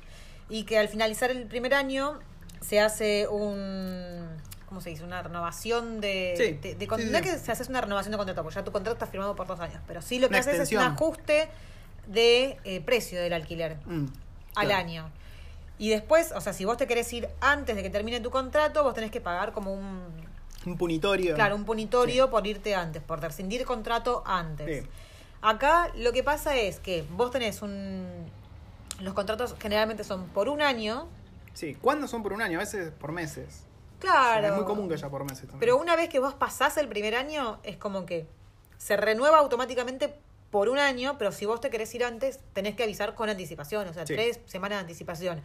[0.50, 2.20] y que al finalizar el primer año
[2.62, 4.28] se hace un...
[4.68, 5.04] ¿Cómo se dice?
[5.04, 6.36] Una renovación de...
[6.38, 7.32] Sí, de- de sí, no es sí.
[7.32, 9.60] que se hace una renovación de contrato, porque ya tu contrato está firmado por dos
[9.60, 11.50] años, pero sí lo que Una haces es un ajuste
[12.10, 14.06] de eh, precio del alquiler Mm,
[14.56, 14.84] al claro.
[14.84, 15.12] año.
[15.78, 18.84] Y después, o sea, si vos te querés ir antes de que termine tu contrato,
[18.84, 20.28] vos tenés que pagar como un,
[20.66, 21.36] Un punitorio.
[21.36, 24.84] Claro, un punitorio por irte antes, por rescindir contrato antes.
[24.84, 24.90] Sí.
[25.42, 28.06] Acá lo que pasa es que vos tenés un...
[29.00, 31.08] Los contratos generalmente son por un año.
[31.54, 32.58] Sí, ¿cuándo son por un año?
[32.60, 33.64] A veces por meses.
[34.00, 34.48] Claro.
[34.48, 35.60] Es muy común que haya por meses también.
[35.62, 38.28] Pero una vez que vos pasás el primer año, es como que
[38.78, 40.14] se renueva automáticamente
[40.52, 43.88] por un año, pero si vos te querés ir antes, tenés que avisar con anticipación,
[43.88, 44.16] o sea, Sí.
[44.16, 45.42] tres semanas de anticipación.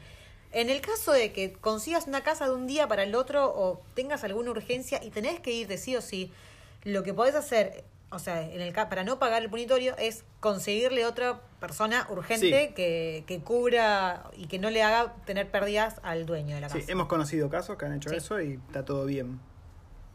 [0.52, 3.82] En el caso de que consigas una casa de un día para el otro o
[3.94, 6.32] tengas alguna urgencia y tenés que irte sí o sí,
[6.84, 11.04] lo que podés hacer, o sea, en el para no pagar el punitorio, es conseguirle
[11.06, 12.74] otra persona urgente Sí.
[12.74, 16.78] que, que cubra y que no le haga tener pérdidas al dueño de la Sí,
[16.80, 16.92] casa.
[16.92, 18.16] hemos conocido casos que han hecho Sí.
[18.16, 19.40] eso y está todo bien.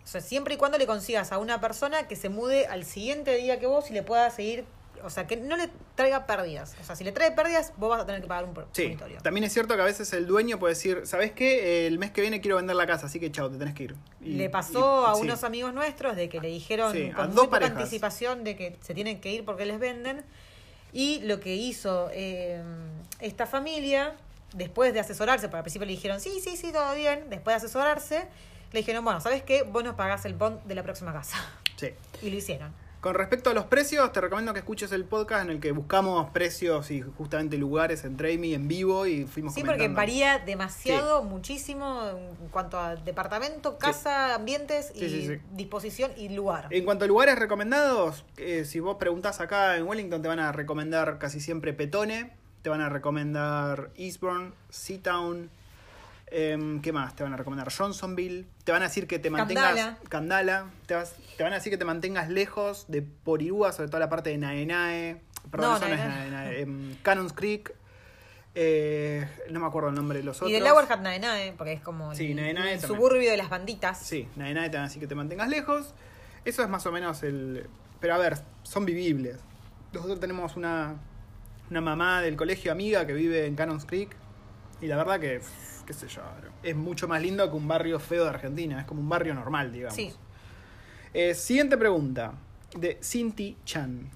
[0.04, 3.36] O sea, siempre y cuando le consigas a una persona que se mude al siguiente
[3.36, 4.64] día que vos y le pueda seguir,
[5.04, 6.76] o sea, que no le traiga pérdidas.
[6.82, 8.98] O sea, si le trae pérdidas, vos vas a tener que pagar un por- Sí,
[9.24, 11.88] también es cierto que a veces el dueño puede decir, ¿sabes qué?
[11.88, 13.96] El mes que viene quiero vender la casa, así que chao, te tenés que ir.
[14.22, 15.22] Y- le pasó y- a sí.
[15.22, 18.78] unos amigos nuestros de que le dijeron Sí, con dos muy poca anticipación de que
[18.82, 20.24] se tienen que ir porque les venden.
[20.92, 22.62] Y lo que hizo eh,
[23.20, 24.16] esta familia,
[24.54, 27.58] después de asesorarse, porque al principio le dijeron, sí, sí, sí, todo bien, después de
[27.66, 28.28] asesorarse,
[28.72, 29.64] le dijeron, bueno, ¿sabes qué?
[29.64, 31.38] Vos nos pagás el bond de la próxima casa.
[31.76, 31.90] Sí.
[32.22, 32.74] Y lo hicieron.
[33.02, 36.30] Con respecto a los precios, te recomiendo que escuches el podcast en el que buscamos
[36.32, 42.10] precios y justamente lugares en Trame en vivo y fuimos Sí, porque varía demasiado, muchísimo
[42.10, 45.40] en cuanto a departamento, casa, ambientes y sí.
[45.54, 46.68] disposición y lugar.
[46.72, 50.52] En cuanto a lugares recomendados, eh, si vos preguntás acá en Wellington, te van a
[50.52, 52.34] recomendar casi siempre Petone,
[52.64, 55.50] te van a recomendar Eastbourne, Seatown,
[56.32, 57.16] em, ¿qué más?
[57.16, 59.66] Te van a recomendar Johnsonville, te van a decir que te mantengas...
[59.76, 59.98] Candala.
[60.10, 60.66] Candala.
[60.86, 64.10] Te, vas- te van a decir que te mantengas lejos de Porirúa, sobre todo la
[64.10, 65.22] parte de Naenae,
[65.52, 66.62] perdón, No, es Naenae.
[66.62, 67.74] Em, Cannons Creek,
[68.56, 70.50] eh, no me acuerdo el nombre de los otros.
[70.50, 73.50] y de Lower Hat Naenae, porque es como Sí, el, Naenae el suburbio de las
[73.50, 74.00] banditas.
[74.00, 75.94] Sí, Naenae te van a decir que te mantengas lejos.
[76.46, 77.68] Eso es más o menos el.
[78.00, 79.38] Pero a ver, son vivibles.
[79.94, 80.96] Nosotros tenemos una,
[81.70, 84.16] una mamá del colegio amiga que vive en Cannons Creek.
[84.82, 85.42] Y la verdad que,
[85.90, 86.22] qué sé yo,
[86.62, 88.80] es mucho más lindo que un barrio feo de Argentina.
[88.80, 89.96] Es como un barrio normal, digamos.
[89.96, 90.14] Sí.
[91.16, 92.34] Eh, siguiente pregunta,
[92.78, 94.08] de Cinti Chan.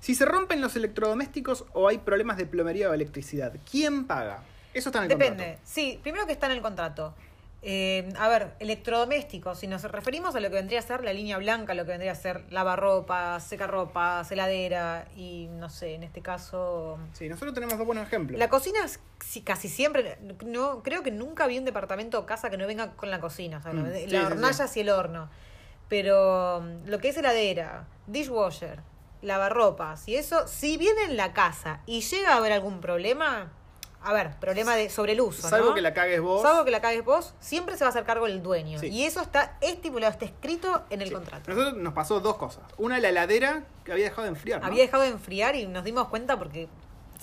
[0.00, 4.42] Si se rompen los electrodomésticos o hay problemas de plomería o electricidad, ¿quién paga?
[4.74, 5.44] Eso está en el Depende.
[5.44, 5.62] contrato.
[5.64, 7.14] Sí, primero que está en el contrato.
[7.62, 11.36] Eh, a ver, electrodomésticos, si nos referimos a lo que vendría a ser la línea
[11.38, 16.98] blanca, lo que vendría a ser lavarropa, secarropa, heladera y no sé, en este caso
[17.12, 18.38] Sí, nosotros tenemos dos buenos ejemplos.
[18.38, 19.00] La cocina es
[19.42, 23.10] casi siempre, no creo que nunca vi un departamento o casa que no venga con
[23.10, 25.28] la cocina, o sea, Mm, la sí, sí, hornallas y el horno.
[25.88, 28.80] Pero mm, lo que es heladera, dishwasher,
[29.22, 33.50] lavarropas y eso, si viene en la casa y llega a haber algún problema,
[34.06, 35.74] a ver, problema de sobre el uso, Salvo ¿no?
[35.74, 36.42] que la cagues vos.
[36.42, 38.78] Salvo que la cagues vos, siempre se va a hacer cargo el dueño.
[38.78, 38.86] Sí.
[38.88, 41.14] Y eso está estipulado, está escrito en el Sí.
[41.14, 41.50] contrato.
[41.50, 42.62] Nosotros nos pasó dos cosas.
[42.78, 44.60] Una, la heladera que había dejado de enfriar.
[44.60, 44.66] ¿no?
[44.66, 46.68] Había dejado de enfriar y nos dimos cuenta porque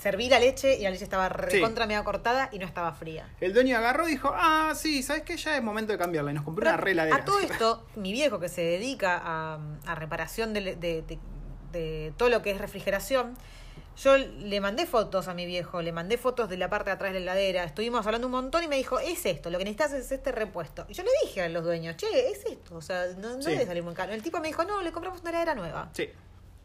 [0.00, 3.28] serví la leche y la leche estaba recontra media cortada y no estaba fría.
[3.40, 5.36] El dueño agarró y dijo, ah, sí, ¿sabes qué?
[5.36, 6.32] Ya es momento de cambiarla.
[6.32, 7.16] Y nos compró una Pero re heladera.
[7.16, 11.18] A todo esto, mi viejo que se dedica a, a reparación de, de- de-
[11.72, 13.34] de todo lo que es refrigeración,
[13.96, 17.12] yo le mandé fotos a mi viejo, le mandé fotos de la parte de atrás
[17.12, 19.92] de la heladera, estuvimos hablando un montón y me dijo, es esto, lo que necesitas
[19.92, 20.84] es este repuesto.
[20.88, 23.50] Y yo le dije a los dueños, che, es esto, o sea, no, no Sí.
[23.50, 24.12] debe salir muy caro.
[24.12, 25.90] El tipo me dijo, no, le compramos una heladera nueva.
[25.92, 26.08] Sí,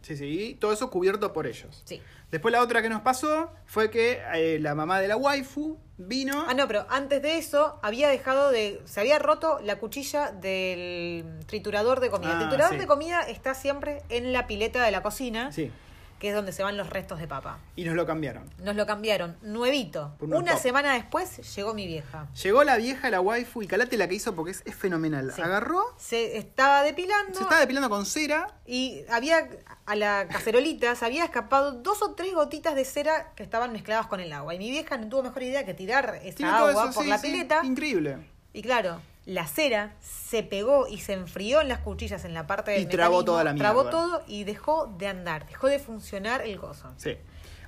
[0.01, 0.25] sí, sí.
[0.25, 1.81] Y todo eso cubierto por ellos.
[1.85, 2.01] Sí.
[2.31, 6.45] Después la otra que nos pasó fue que eh, la mamá de la waifu vino...
[6.47, 8.81] Ah, no, pero antes de eso había dejado de.
[8.85, 12.29] Se había roto la cuchilla del triturador de comida.
[12.31, 12.79] Ah, el triturador sí.
[12.79, 15.71] de comida está siempre en la pileta de la cocina, Sí,
[16.19, 17.59] que es donde se van los restos de papa.
[17.75, 18.43] y nos lo cambiaron.
[18.61, 20.15] Nos lo cambiaron, nuevito.
[20.19, 20.61] Por Una top.
[20.61, 22.27] semana después llegó mi vieja.
[22.43, 25.31] Llegó la vieja, la waifu, y calate la que hizo porque es, es fenomenal.
[25.33, 25.41] Sí.
[25.41, 28.53] Agarró, Se estaba depilando se estaba depilando con cera.
[28.65, 29.47] y había
[29.85, 34.07] a la cacerolita se había escapado dos o tres gotitas de cera que estaban mezcladas
[34.07, 34.53] con el agua.
[34.53, 37.09] Y mi vieja no tuvo mejor idea que tirar esa Tiene agua eso, por sí,
[37.09, 37.61] la sí, pileta.
[37.63, 38.17] Increíble.
[38.53, 42.71] Y claro, la cera se pegó y se enfrió en las cuchillas en la parte
[42.71, 43.99] del Y trabó toda la Trabó mierda.
[43.99, 46.91] todo y dejó de andar, dejó de funcionar el gozo.
[46.97, 47.15] Sí.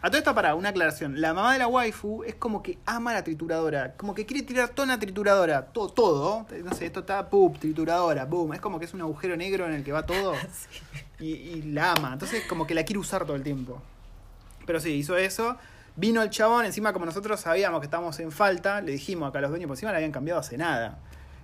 [0.04, 1.22] A todo esto, para una aclaración.
[1.22, 3.94] La mamá de la waifu es como que ama la trituradora.
[3.98, 5.68] Como que quiere tirar toda una trituradora.
[5.68, 6.48] Todo, todo.
[6.64, 8.56] No sé, esto está pup, trituradora, boom.
[8.56, 10.34] Es como que es un agujero negro en el que va todo.
[11.20, 12.14] y, y la ama.
[12.14, 13.80] Entonces, como que la quiere usar todo el tiempo.
[14.66, 15.56] Pero sí, hizo eso.
[15.96, 19.42] Vino el chabón, encima como nosotros sabíamos que estábamos en falta, le dijimos acá a
[19.42, 20.98] los dueños, por encima la habían cambiado hace nada.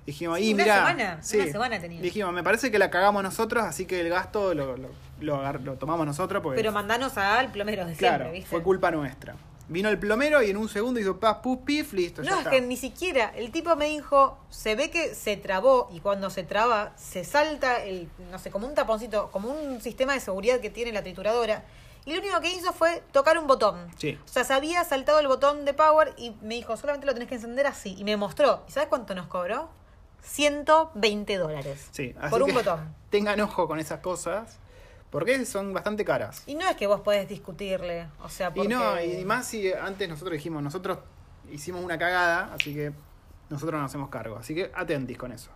[0.08, 1.38] Dijimos, y una mirá, semana, sí.
[1.38, 2.02] una semana tenía.
[2.02, 4.90] Dijimos, me parece que la cagamos nosotros, así que el gasto lo, lo,
[5.20, 6.42] lo agar- lo tomamos nosotros.
[6.42, 8.50] Porque Pero mandanos al plomero de Claro, siempre, ¿viste?
[8.50, 9.36] fue culpa nuestra.
[9.70, 12.40] Vino el plomero y en un segundo hizo paz, puf, pif, listo, ya No, es
[12.40, 12.52] está.
[12.52, 13.34] que ni siquiera.
[13.36, 17.84] El tipo me dijo, se ve que se trabó y cuando se traba, se salta
[17.84, 21.66] el, no sé, como un taponcito, como un sistema de seguridad que tiene la trituradora.
[22.06, 23.90] Y lo único que hizo fue tocar un botón.
[23.98, 24.18] Sí.
[24.24, 27.28] O sea, se había saltado el botón de power y me dijo, solamente lo tenés
[27.28, 27.94] que encender así.
[28.00, 28.64] Y me mostró.
[28.70, 29.70] ¿Y sabes cuánto nos cobró?
[30.22, 31.88] 120 dólares.
[31.92, 32.96] Sí, así por un que botón.
[33.10, 34.58] Tengan ojo con esas cosas,
[35.10, 36.44] porque son bastante caras.
[36.46, 38.08] Y no es que vos podés discutirle.
[38.24, 38.68] O sea, porque...
[38.68, 41.00] Y no, y más si antes nosotros dijimos, nosotros
[41.52, 42.92] hicimos una cagada, así que
[43.50, 44.38] nosotros nos hacemos cargo.
[44.38, 45.52] Así que atentis con eso.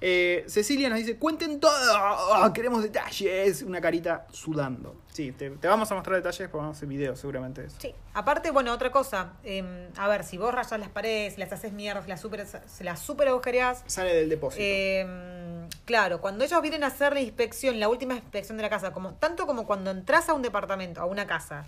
[0.00, 3.62] Eh, Cecilia nos dice, cuenten todo, Ah, queremos detalles.
[3.62, 4.96] Una carita sudando.
[5.12, 7.76] Sí, te, te vamos a mostrar detalles porque vamos a hacer videos seguramente de eso.
[7.80, 9.34] Sí, aparte, bueno, otra cosa.
[9.44, 12.98] eh, a ver, si vos rayas las paredes, las haces mierda, las super, se las
[13.00, 13.82] super agujereás.
[13.86, 14.62] Sale del depósito.
[14.62, 18.92] eh, claro, cuando ellos vienen a hacer la inspección, la última inspección de la casa,
[18.92, 21.66] como tanto como cuando entras a un departamento, a una casa,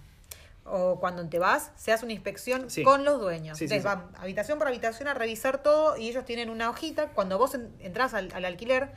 [0.69, 2.83] o cuando te vas, se hace una inspección Sí.
[2.83, 3.59] con los dueños.
[3.59, 3.87] Sí, Entonces sí.
[3.89, 7.09] van habitación por habitación a revisar todo y ellos tienen una hojita.
[7.11, 8.91] Cuando vos en- entras al, al alquiler,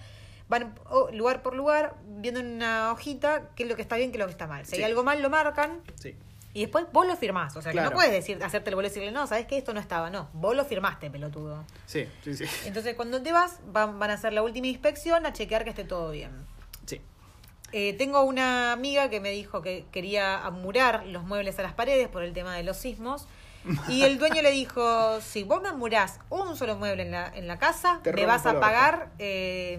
[0.48, 0.74] van
[1.14, 4.20] lugar por lugar viendo en una hojita qué es lo que está bien, qué es
[4.20, 4.66] lo que está mal.
[4.66, 5.82] Si hay algo mal, lo marcan.
[5.96, 6.16] sí.
[6.52, 7.56] Y después vos lo firmás.
[7.58, 9.72] O sea, que no puedes decir, hacerte el boleto y decirle, no, sabes que esto
[9.72, 10.10] no estaba.
[10.10, 11.64] No, vos lo firmaste, pelotudo.
[11.86, 12.46] Sí, sí, sí.
[12.66, 15.84] Entonces, cuando te vas, van, van a hacer la última inspección a chequear que esté
[15.84, 16.32] todo bien.
[17.72, 22.08] Eh, tengo una amiga que me dijo que quería amurar los muebles a las paredes
[22.08, 23.28] por el tema de los sismos.
[23.90, 27.46] Y el dueño le dijo, si vos me amurás un solo mueble en la, en
[27.48, 29.78] la casa, Te me vas a pagar eh,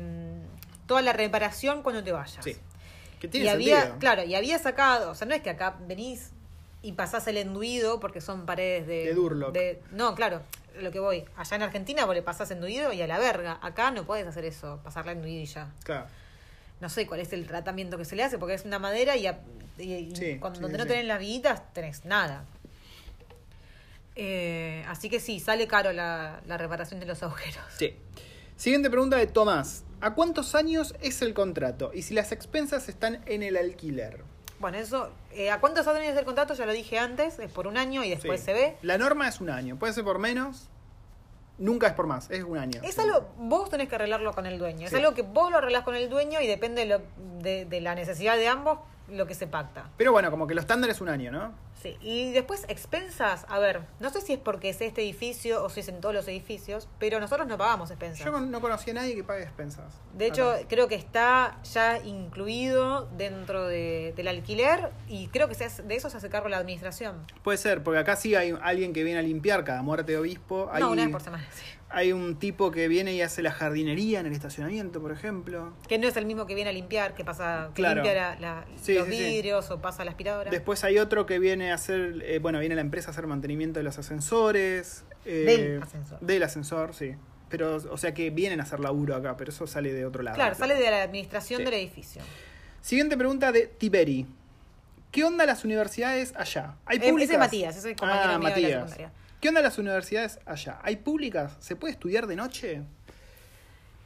[0.86, 2.44] toda la reparación cuando te vayas.
[2.44, 2.56] Sí.
[3.18, 3.98] Que Y tiene había, sentido.
[3.98, 6.30] claro, y había sacado, o sea, no es que acá venís
[6.82, 9.04] y pasás el enduido porque son paredes de...
[9.06, 9.52] De Durlock.
[9.52, 10.42] de- no, claro,
[10.78, 11.24] lo que voy.
[11.36, 13.58] Allá en Argentina vos le pasás enduido y a la verga.
[13.62, 15.68] Acá no puedes hacer eso, pasarle enduido y ya.
[15.84, 16.06] Claro.
[16.80, 19.26] No sé cuál es el tratamiento que se le hace porque es una madera y,
[19.26, 19.40] a-
[19.78, 20.88] y- y Sí, cuando sí, donde sí, no sí.
[20.90, 22.44] tenés las viguitas tenés nada.
[24.16, 27.62] Eh, así que sí, sale caro la, la reparación de los agujeros.
[27.78, 27.94] Sí.
[28.56, 29.84] Siguiente pregunta de Tomás.
[30.02, 31.92] ¿A cuántos años es el contrato?
[31.94, 34.22] Y si las expensas están en el alquiler.
[34.58, 36.52] Bueno, eso, eh, ¿a cuántos años del contrato?
[36.54, 38.46] Ya lo dije antes, es por un año y después Sí.
[38.46, 38.76] se ve.
[38.82, 39.78] La norma es un año.
[39.78, 40.68] Puede ser por menos.
[41.60, 42.28] Nunca es por más.
[42.30, 42.80] Es un año.
[42.82, 44.86] Es algo, vos tenés que arreglarlo con el dueño.
[44.88, 47.02] Es algo que vos lo arreglás con el dueño y depende de, lo-
[47.42, 48.78] de, de la necesidad de ambos
[49.10, 49.90] lo que se pacta.
[49.96, 51.52] Pero bueno, como que lo estándar es un año, ¿no?
[51.82, 51.96] Sí.
[52.02, 55.80] Y después, expensas, a ver, no sé si es porque es este edificio o si
[55.80, 58.24] es en todos los edificios, pero nosotros no pagamos expensas.
[58.24, 59.94] Yo no conocí a nadie que pague expensas.
[60.14, 60.66] De hecho, Acá.
[60.68, 65.96] creo que está ya incluido dentro de- del alquiler y creo que se hace- de
[65.96, 67.24] eso se hace cargo la administración.
[67.42, 70.68] Puede ser, porque acá sí hay alguien que viene a limpiar cada muerte de obispo.
[70.70, 71.64] Hay, No, una vez por semana, sí.
[71.92, 75.72] Hay un tipo que viene y hace la jardinería en el estacionamiento, por ejemplo.
[75.88, 78.02] Que no es el mismo que viene a limpiar, que pasa, que Claro.
[78.02, 79.18] limpia la- la- Sí, los sí, sí.
[79.24, 80.50] vidrios o pasa la aspiradora.
[80.50, 83.80] Después hay otro que viene a hacer, eh, bueno, viene la empresa a hacer mantenimiento
[83.80, 85.04] de los ascensores.
[85.26, 86.20] eh, Del ascensor.
[86.20, 87.14] Del ascensor, sí.
[87.50, 90.36] Pero, o sea que vienen a hacer laburo acá, pero eso sale de otro lado.
[90.36, 92.22] Claro, sale de la administración del edificio.
[92.80, 94.26] Siguiente pregunta de Tiberi.
[95.10, 96.76] ¿Qué onda las universidades allá?
[96.86, 97.34] ¿Hay Eh, ese públicas?
[97.34, 98.90] es Matías, ese es compañero ah, mío de la Matías.
[98.90, 99.12] secundaria.
[99.40, 100.78] ¿Qué onda las universidades allá?
[100.82, 101.56] ¿Hay públicas?
[101.60, 102.82] ¿Se puede estudiar de noche?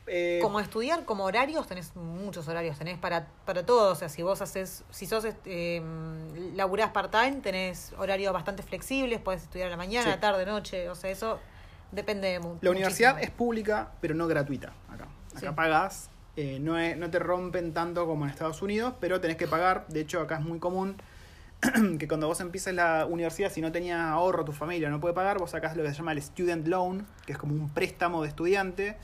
[0.06, 3.90] Eh, Como estudiar, como horarios, tenés muchos horarios, tenés para, para todo.
[3.92, 9.42] O sea, si vos haces, si sos em, laburás part-time, tenés horarios bastante flexibles, podés
[9.42, 10.20] estudiar a la mañana, Sí.
[10.20, 11.40] tarde, noche, o sea, eso
[11.90, 15.08] depende de mu- La universidad es pública, pero no gratuita acá.
[15.34, 15.46] Acá Sí.
[15.56, 19.48] pagás, eh, no, es- no te rompen tanto como en Estados Unidos, pero tenés que
[19.48, 19.86] pagar.
[19.88, 20.96] De hecho, acá es muy común
[21.98, 25.38] que cuando vos empieces la universidad, si no tenías ahorro, tu familia no puede pagar,
[25.38, 28.28] vos sacás lo que se llama el student loan, que es como un préstamo de
[28.28, 28.96] estudiante,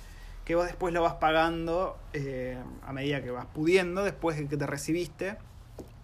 [0.45, 4.57] que vos después lo vas pagando eh, a medida que vas pudiendo, después de que
[4.57, 5.37] te recibiste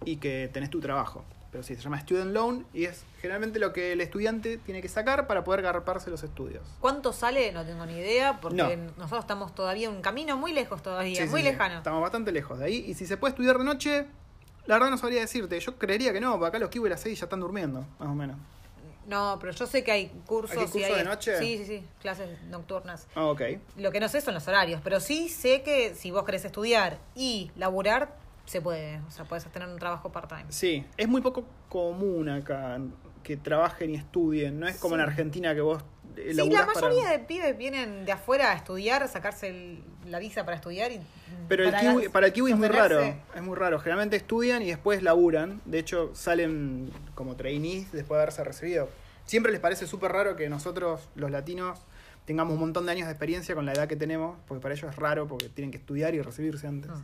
[0.05, 1.23] y que tenés tu trabajo.
[1.51, 4.89] Pero sí, se llama student loan y es generalmente lo que el estudiante tiene que
[4.89, 6.63] sacar para poder garparse los estudios.
[6.81, 7.51] ¿Cuánto sale?
[7.53, 8.69] No tengo ni idea, porque No.
[8.97, 11.47] nosotros estamos todavía en un camino muy lejos todavía, Sí, muy sí.
[11.47, 11.77] lejano.
[11.77, 12.85] Estamos bastante lejos de ahí.
[12.87, 14.05] Y si se puede estudiar de noche,
[14.67, 15.59] la verdad no sabría decirte.
[15.59, 18.09] Yo creería que no, porque acá los que a las 6 ya están durmiendo, más
[18.09, 18.37] o menos.
[19.07, 20.57] No, pero yo sé que hay cursos.
[20.57, 21.39] ¿Hay y cursos hay- de noche?
[21.39, 23.07] Sí, sí, sí, clases nocturnas.
[23.15, 23.41] Ah, ok.
[23.77, 26.97] Lo que no sé son los horarios, pero sí sé que si vos querés estudiar
[27.15, 28.99] y laburar, se puede.
[29.07, 30.45] O sea, puedes tener un trabajo part-time.
[30.49, 32.79] Sí, es muy poco común acá
[33.23, 34.59] que trabajen y estudien.
[34.59, 35.01] No es como en.
[35.01, 35.83] Argentina que vos
[36.17, 40.43] Sí, la para- mayoría de pibes vienen de afuera a estudiar, sacarse el- la visa
[40.45, 40.99] para estudiar y...
[41.47, 43.01] Pero el kiwi, para el kiwi es muy raro.
[43.01, 43.79] Es muy raro.
[43.79, 45.61] Generalmente estudian y después laburan.
[45.65, 48.89] De hecho, salen como trainees después de haberse recibido.
[49.25, 51.79] Siempre les parece súper raro que nosotros, los latinos,
[52.25, 54.89] tengamos un montón de años de experiencia con la edad que tenemos, porque para ellos
[54.89, 56.91] es raro, porque tienen que estudiar y recibirse antes.
[56.93, 57.01] Ah.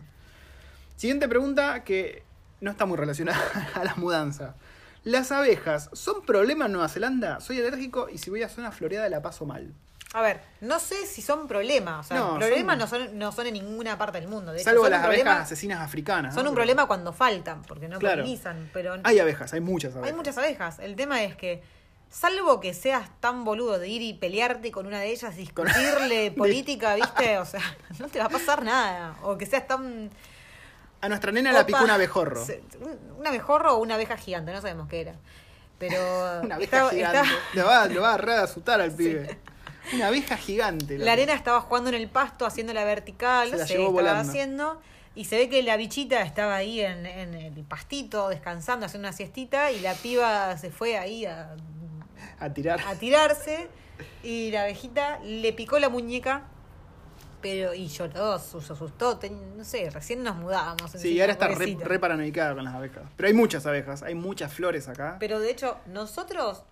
[0.96, 2.24] Siguiente pregunta que
[2.62, 3.40] no está muy relacionada
[3.76, 4.56] a las mudanzas.
[5.04, 7.40] ¿Las abejas son problema en Nueva Zelanda?
[7.42, 9.74] Soy alérgico y si voy a zona floreada la paso mal.
[10.14, 12.06] A ver, no sé si son problemas.
[12.06, 14.52] O sea, No, problemas son- no, son, no son en ninguna parte del mundo.
[14.52, 16.34] De hecho, Salvo son las abejas asesinas africanas.
[16.36, 16.52] Son ¿no?
[16.52, 18.22] un Pero- problema cuando faltan, porque no Claro.
[18.22, 18.70] polinizan.
[18.72, 20.12] Pero Hay abejas, hay muchas abejas.
[20.12, 20.80] hay muchas abejas.
[20.80, 21.64] El tema es que,
[22.12, 26.94] salvo que seas tan boludo de ir y pelearte con una de ellas, discutirle política,
[26.96, 27.40] ¿viste?
[27.40, 27.62] O sea,
[28.00, 29.18] no te va a pasar nada.
[29.24, 30.12] O que seas tan...
[31.04, 32.46] A nuestra nena la picó un abejorro.
[33.20, 35.16] un- abejorro o una abeja gigante, no sabemos qué era.
[35.78, 35.98] Pero...
[36.44, 37.30] Una abeja estaba- gigante.
[37.54, 37.88] estaba-
[38.18, 39.38] va, a asustar al pibe.
[39.94, 40.98] Una abeja gigante.
[40.98, 44.30] La arena estaba jugando en el pasto, haciéndola vertical, Se la sé, llevó estaba volando.
[44.30, 44.82] haciendo.
[45.16, 49.16] Y se ve que la bichita estaba ahí en, en el pastito, descansando, haciendo una
[49.16, 51.54] siestita, y la piba se fue ahí a,
[52.40, 52.80] A tirar.
[52.88, 53.68] a tirarse,
[54.24, 56.44] y la abejita le picó la muñeca,
[57.44, 60.90] pero, y lloró, se asustó, ten- no sé, recién nos mudábamos.
[60.92, 63.04] Sí, y ahora está re, re paranoicada con las abejas.
[63.16, 65.18] Pero hay muchas abejas, hay muchas flores acá.
[65.20, 66.64] Pero de hecho, nosotros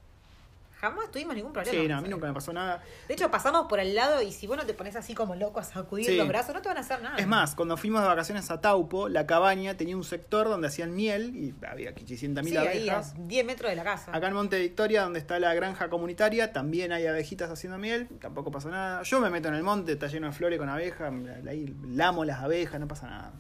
[0.82, 1.80] jamás tuvimos ningún problema.
[1.80, 2.44] Sí, no, a mí nunca me abejas.
[2.44, 2.84] pasó nada.
[3.08, 5.60] De hecho, pasamos por al lado y si vos no te pones así como loco
[5.60, 6.18] a sacudir Sí.
[6.18, 7.18] los brazos, no te van a hacer nada.
[7.18, 10.94] Es más, cuando fuimos de vacaciones a Taupo, la cabaña tenía un sector donde hacían
[10.96, 13.14] miel y había 800.000 Sí, ahí a abejas.
[13.28, 14.12] 10 metros de la casa.
[14.16, 18.50] Acá en Monte Victoria, donde está la granja comunitaria, también hay abejitas haciendo miel, tampoco
[18.52, 19.04] pasa nada.
[19.04, 21.14] Yo me meto en el monte, está lleno de flores con abejas,
[21.48, 23.32] ahí lamo las abejas, no pasa nada.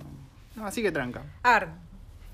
[0.55, 1.23] No, así que tranca.
[1.43, 1.67] A ver,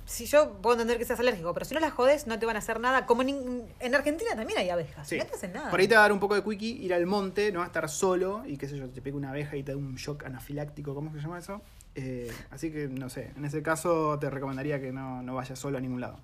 [0.07, 2.55] si yo puedo entender que seas alérgico, pero si no las jodes, no te van
[2.55, 3.05] a hacer nada.
[3.05, 5.07] Como en, en Argentina también hay abejas.
[5.07, 5.17] Sí.
[5.17, 5.69] No te hacen nada.
[5.69, 7.65] Por ahí te va a dar un poco de quickie, ir al monte, no va
[7.65, 9.95] a estar solo y qué sé yo, te pega una abeja y te da un
[9.95, 11.61] shock anafiláctico, ¿cómo se llama eso?
[11.93, 15.77] Eh, así que no sé, en ese caso te recomendaría que no, no vayas solo
[15.77, 16.19] a ningún lado.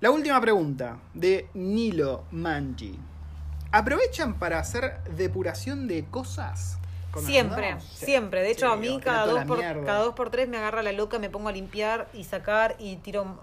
[0.00, 2.98] La última pregunta de Nilo Manji.
[3.70, 6.79] ¿Aprovechan para hacer depuración de cosas?
[7.18, 7.76] Siempre?
[7.80, 8.06] Sí.
[8.06, 8.42] siempre.
[8.42, 10.92] De hecho, Sí, a mí cada dos, por, cada dos por tres me agarra la
[10.92, 13.40] loca, me pongo a limpiar y sacar y tiro...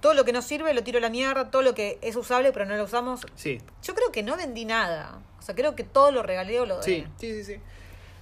[0.00, 2.52] Todo lo que no sirve lo tiro a la mierda, todo lo que es usable
[2.52, 3.26] pero no lo usamos.
[3.34, 5.18] Sí, Yo creo que no vendí nada.
[5.38, 6.84] O sea, creo que todo lo regalé o lo doné.
[6.84, 7.60] sí, sí, sí, sí.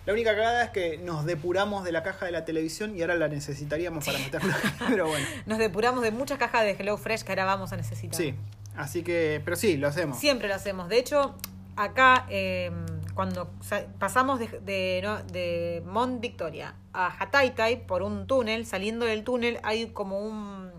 [0.09, 3.14] La única cagada es que nos depuramos de la caja de la televisión y ahora
[3.14, 4.57] la necesitaríamos para meterla.
[4.89, 5.27] Pero bueno.
[5.45, 8.16] Nos depuramos de muchas cajas de Hello Fresh que ahora vamos a necesitar.
[8.16, 8.35] Sí,
[8.75, 10.19] así que, pero sí, lo hacemos.
[10.19, 10.89] Siempre lo hacemos.
[10.89, 11.37] De hecho,
[11.77, 12.71] acá, eh,
[13.19, 19.05] cuando sa- pasamos de, de, no, de Mont Victoria a Hataitai por un túnel, saliendo
[19.07, 20.71] del túnel hay como un...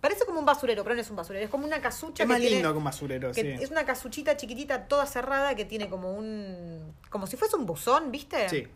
[0.00, 1.44] Parece como un basurero, pero no es un basurero.
[1.44, 3.62] Es como una casucha Es que más tiene- lindo que un basurero, que sí.
[3.62, 6.94] Es una casuchita chiquitita, toda cerrada, que tiene como un...
[7.10, 8.48] Como si fuese un buzón, ¿viste?
[8.48, 8.66] Sí,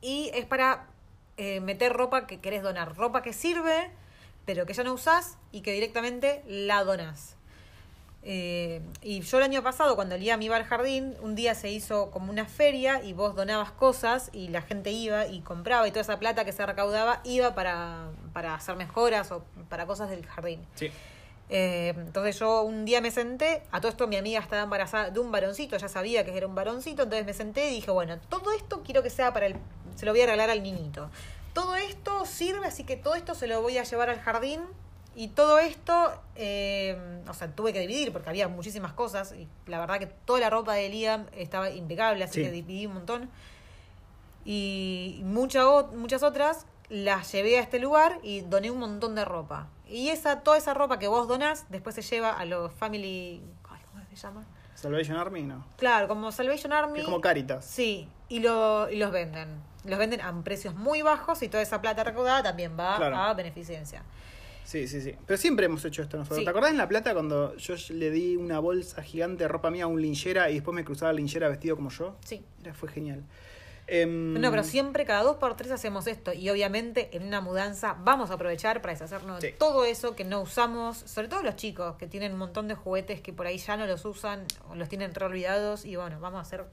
[0.00, 0.88] Y es para
[1.36, 2.96] eh, meter ropa que querés donar.
[2.96, 3.92] Ropa que sirve,
[4.44, 7.36] pero que ya no usás y que directamente la donás.
[8.30, 11.70] Eh, y yo el año pasado, cuando el me iba al jardín, un día se
[11.70, 15.92] hizo como una feria y vos donabas cosas y la gente iba y compraba y
[15.92, 20.26] toda esa plata que se recaudaba iba para, para hacer mejoras o para cosas del
[20.26, 20.60] jardín.
[20.74, 20.92] sí.
[21.50, 25.18] Eh, entonces yo un día me senté, a todo esto mi amiga estaba embarazada de
[25.18, 28.52] un varoncito, ya sabía que era un varoncito, entonces me senté y dije, bueno, todo
[28.52, 29.56] esto quiero que sea para el,
[29.94, 31.10] se lo voy a regalar al niñito.
[31.54, 34.60] Todo esto sirve, así que todo esto se lo voy a llevar al jardín
[35.18, 36.96] y todo esto, eh,
[37.28, 40.48] o sea, tuve que dividir porque había muchísimas cosas y la verdad que toda la
[40.48, 42.42] ropa de Liam estaba impecable, así Sí.
[42.46, 43.28] que dividí un montón.
[44.44, 49.24] Y mucha o- muchas otras las llevé a este lugar y doné un montón de
[49.24, 49.68] ropa.
[49.88, 53.42] Y esa toda esa ropa que vos donás después se lleva a los family...
[53.92, 54.44] ¿Cómo se llama?
[54.74, 55.64] Salvation Army, no.
[55.76, 57.00] Claro, como Salvation Army.
[57.00, 57.64] Es como Caritas.
[57.64, 59.60] Sí, y, lo, y los venden.
[59.84, 63.16] Los venden a precios muy bajos y toda esa plata recaudada también va Claro.
[63.16, 64.02] a beneficencia.
[64.68, 65.14] Sí, sí, sí.
[65.24, 66.40] Pero siempre hemos hecho esto nosotros.
[66.40, 66.44] Sí.
[66.44, 69.84] ¿Te acordás en La Plata cuando yo le di una bolsa gigante de ropa mía
[69.84, 72.16] a un linchera y después me cruzaba el linchera vestido como yo?
[72.22, 72.44] Sí.
[72.62, 73.24] Era, fue genial.
[73.86, 77.96] Em, No, pero siempre cada dos por tres hacemos esto y obviamente en una mudanza
[78.04, 81.96] vamos a aprovechar para deshacernos de todo eso que no usamos, sobre todo los chicos
[81.96, 84.90] que tienen un montón de juguetes que por ahí ya no los usan o los
[84.90, 86.66] tienen re olvidados y bueno, vamos a hacer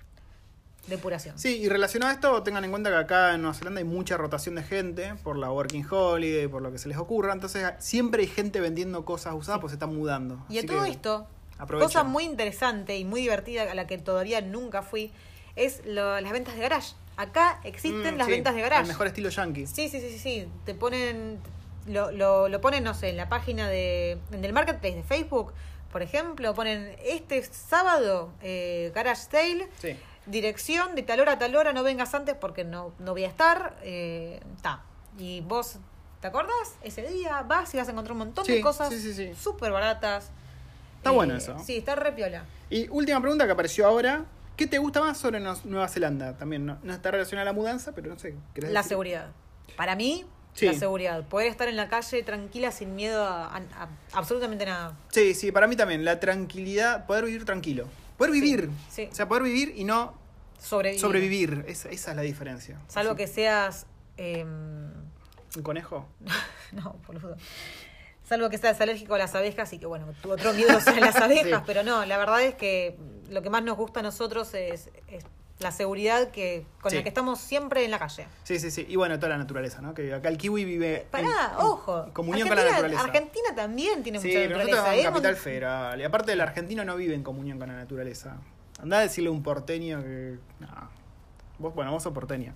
[0.88, 1.38] depuración.
[1.40, 4.18] Sí, y relacionado a esto, tengan en cuenta que acá en Nueva Zelanda hay mucha
[4.18, 7.34] rotación de gente por la Working Holiday, por lo que se les ocurra.
[7.34, 10.44] Entonces, siempre hay gente vendiendo cosas usadas porque se están mudando.
[10.50, 11.28] Y a todo que esto,
[11.58, 11.88] aprovechen.
[11.88, 15.12] cosa muy interesante y muy divertida a la que todavía nunca fui,
[15.56, 16.94] es lo- las ventas de garage.
[17.18, 18.82] Acá existen Mm, las sí, ventas de garage.
[18.82, 19.66] El mejor estilo yankee.
[19.68, 20.48] Sí, sí, sí, sí, sí.
[20.66, 21.40] Te ponen,
[21.88, 25.54] lo, lo, lo ponen, no sé, en la página de, en el marketplace de Facebook,
[25.94, 29.96] por ejemplo, ponen este sábado eh, Garage Sale, Sí.
[30.26, 33.28] Dirección de tal hora a tal hora, no vengas antes porque no, no voy a
[33.28, 34.82] estar, está.
[35.18, 35.78] y vos,
[36.22, 36.76] ¿te acordás?
[36.82, 39.34] Ese día vas y vas a encontrar un montón Sí, de cosas sí, sí, sí.
[39.36, 40.32] súper baratas.
[40.98, 41.58] Está bueno eso.
[41.64, 42.46] Sí, está re piola.
[42.70, 44.26] Y última pregunta que apareció ahora.
[44.58, 46.38] ¿Qué te gusta más sobre Nueva Zelanda?
[46.38, 48.36] También no, no está relacionada a la mudanza, pero no sé.
[48.54, 48.90] ¿querés La decir?
[48.90, 49.28] seguridad.
[49.76, 50.66] Para mí, Sí.
[50.66, 51.24] la seguridad.
[51.28, 54.98] Poder estar en la calle tranquila sin miedo a, a- a absolutamente nada.
[55.10, 56.06] Sí, sí, para mí también.
[56.06, 57.88] La tranquilidad, poder vivir tranquilo.
[58.18, 58.70] Poder vivir.
[58.90, 59.08] sí.
[59.12, 60.14] O sea, poder vivir y no
[60.60, 61.02] Sobrevivir.
[61.02, 61.66] sobrevivir.
[61.68, 62.80] Esa, esa es la diferencia.
[62.88, 63.86] Salvo que seas.
[64.18, 64.92] em,
[65.56, 66.08] ¿Un conejo?
[66.72, 67.36] no, boludo.
[68.28, 71.16] Salvo que seas alérgico a las abejas y que, bueno, tu otro miedo sean las
[71.22, 71.60] abejas.
[71.60, 71.64] Sí.
[71.68, 72.98] Pero no, la verdad es que
[73.30, 75.24] lo que más nos gusta a nosotros es, es
[75.60, 76.98] la seguridad que con Sí.
[76.98, 78.28] la que estamos siempre en la calle.
[78.44, 78.86] Sí, sí, sí.
[78.90, 79.94] Y bueno, toda la naturaleza, ¿no?
[79.94, 81.08] Que acá el kiwi vive.
[81.10, 81.30] Pará, en-
[81.60, 82.10] en ojo.
[82.14, 83.02] comunión con la naturaleza.
[83.02, 85.04] Argentina también tiene Sí, mucha pero nosotros naturaleza.
[85.08, 85.24] somos ¿eh?
[85.24, 86.02] capital federal.
[86.02, 88.38] Y aparte, el argentino no vive en comunión con la naturaleza.
[88.82, 90.38] Andá a decirle a un porteño que.
[90.60, 90.68] No.
[91.60, 92.54] Vos, bueno, vos sos porteño.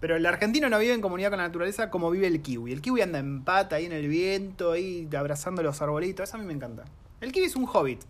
[0.00, 2.72] Pero el argentino no vive en comunidad con la naturaleza como vive el kiwi.
[2.72, 6.28] El kiwi anda en pata ahí en el viento, ahí abrazando los arbolitos.
[6.28, 6.84] Eso a mí me encanta.
[7.22, 8.02] El kiwi es un hobbit.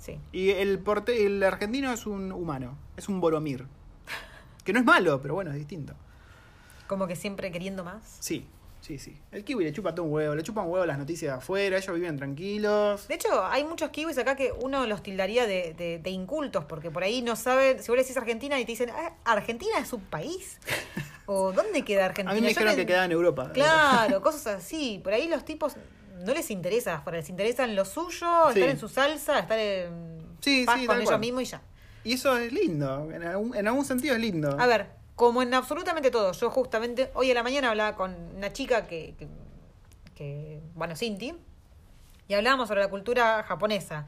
[0.00, 0.18] Sí.
[0.32, 2.76] Y el, porte el argentino es un humano.
[2.96, 3.66] Es un boromir.
[4.64, 5.94] Que no es malo, pero bueno, es distinto.
[6.88, 8.16] Como que siempre queriendo más.
[8.20, 8.46] Sí,
[8.80, 9.16] sí, sí.
[9.30, 10.34] El kiwi le chupa todo un huevo.
[10.34, 11.76] Le chupa un huevo las noticias de afuera.
[11.78, 13.06] Ellos viven tranquilos.
[13.08, 16.90] De hecho, hay muchos kiwis acá que uno los tildaría de, de- de incultos, porque
[16.90, 19.92] por ahí no saben, si vos le decís Argentina y te dicen, "Ah, ¿Argentina es
[19.92, 20.58] un país?
[21.26, 22.32] ¿O dónde queda Argentina?
[22.32, 23.52] A mí me dijeron que quedaba en Europa.
[23.52, 25.00] Claro, cosas así.
[25.04, 25.76] Por ahí los tipos
[26.20, 28.58] no les interesa afuera, les interesa en lo suyo, Sí.
[28.60, 31.62] estar en su salsa, estar en Sí, paz sí, con ellos mismos y ya.
[32.04, 33.10] Y eso es lindo.
[33.12, 34.56] En algún, en algún sentido es lindo.
[34.58, 38.52] A ver, como en absolutamente todo, yo justamente hoy a la mañana hablaba con una
[38.52, 39.28] chica que, que,
[40.14, 41.34] que, bueno, Cinti,
[42.28, 44.06] y hablábamos sobre la cultura japonesa.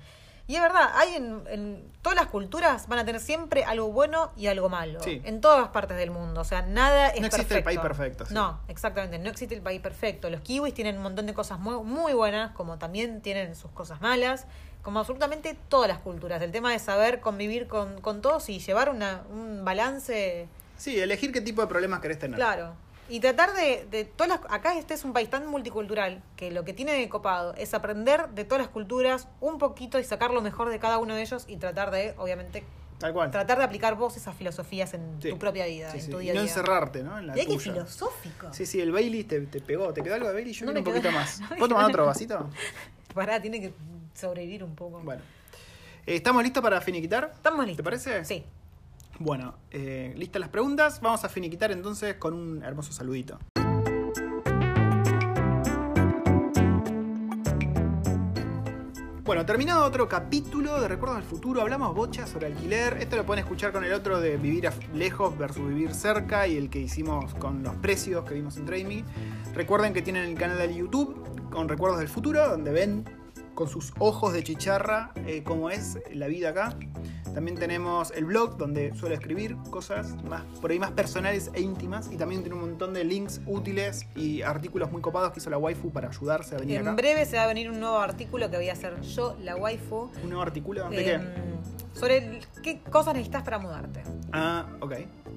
[0.49, 4.32] Y es verdad, hay en, en todas las culturas van a tener siempre algo bueno
[4.36, 5.01] y algo malo.
[5.03, 5.22] Sí.
[5.24, 6.40] En todas partes del mundo.
[6.40, 7.64] O sea, nada es No existe el perfecto.
[7.64, 8.34] país perfecto, sí.
[8.34, 9.18] No, exactamente.
[9.18, 10.28] No existe el país perfecto.
[10.30, 14.01] Los kiwis tienen un montón de cosas muy, muy buenas, como también tienen sus cosas
[14.01, 14.47] malas.
[14.82, 16.43] Como absolutamente todas las culturas.
[16.43, 21.30] El tema de saber convivir con, con todos y llevar una, un balance Sí, elegir
[21.32, 22.36] qué tipo de problemas querés tener.
[22.36, 22.74] Claro.
[23.13, 24.41] Y tratar de, de todas las...
[24.51, 28.31] Acá este es un país tan multicultural que lo que tiene de copado es aprender
[28.31, 31.45] de todas las culturas un poquito y sacar lo mejor de cada uno de ellos
[31.47, 32.65] y tratar de, obviamente,
[32.99, 33.31] Tal cual.
[33.31, 35.29] tratar de aplicar vos esas filosofías en Sí.
[35.29, 36.11] tu propia vida, Sí, en sí.
[36.11, 36.49] tu Y día a no día.
[36.51, 37.19] encerrarte, ¿no?
[37.19, 37.59] En la qué tuya.
[37.61, 38.49] filosófico.
[38.55, 39.93] Sí, sí, el Bailey te, te pegó.
[39.93, 40.55] ¿Te quedó algo de Bailey?
[40.55, 41.39] Yo No un poquito más.
[41.41, 41.55] nada.
[41.59, 42.49] ¿Puedo tomar otro vasito?
[43.15, 43.75] Pará, tiene que
[44.15, 45.01] sobrevivir un poco.
[45.01, 45.21] Bueno.
[46.07, 47.31] Eh, ¿Estamos listos para finiquitar?
[47.35, 47.77] ¿Estamos listos?
[47.77, 48.25] ¿Te parece?
[48.25, 48.43] Sí.
[49.19, 51.01] Bueno, eh, listas las preguntas.
[51.01, 53.39] Vamos a finiquitar entonces con un hermoso saludito.
[59.25, 62.99] Bueno, terminado otro capítulo de Recuerdos del Futuro, hablamos bocha sobre alquiler.
[63.01, 66.69] Esto lo pueden escuchar con el otro de vivir lejos versus vivir cerca y el
[66.69, 69.05] que hicimos con los precios que vimos en Trade.
[69.55, 73.05] Recuerden que tienen el canal de YouTube con Recuerdos del Futuro, donde ven
[73.55, 76.76] con sus ojos de chicharra eh, cómo es la vida acá.
[77.34, 82.11] También tenemos el blog donde suelo escribir cosas más, por ahí más personales e íntimas.
[82.12, 85.57] Y también tiene un montón de links útiles y artículos muy copados que hizo la
[85.57, 86.96] waifu para ayudarse a venir En acá.
[86.96, 90.11] breve se va a venir un nuevo artículo que voy a hacer yo, la waifu.
[90.22, 90.88] ¿Un nuevo artículo?
[90.90, 91.98] ¿De em, qué?
[91.98, 94.03] Sobre el- qué cosas necesitas para mudarte.
[94.32, 94.92] Ah, ok.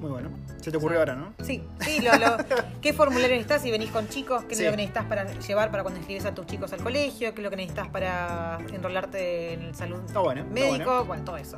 [0.06, 0.30] Muy bueno.
[0.62, 1.34] Se te ocurrió ahora, ¿no?
[1.44, 2.38] Sí, sí, lo, lo-
[2.82, 4.44] ¿qué formulario necesitas si venís con chicos?
[4.44, 4.62] ¿Qué Sí.
[4.64, 7.34] es lo que necesitas para llevar para cuando escribes a tus chicos al colegio?
[7.34, 10.86] ¿Qué es lo que necesitas para enrolarte en el salud Está bueno, está médico?
[10.92, 11.06] bueno.
[11.06, 11.24] Bueno.
[11.24, 11.58] todo eso.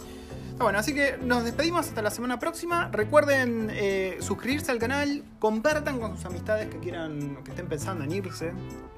[0.60, 2.88] Ah, bueno, así que nos despedimos hasta la semana próxima.
[2.92, 8.12] Recuerden eh, suscribirse al canal, compartan con sus amistades que quieran, que estén pensando en
[8.14, 8.54] irse,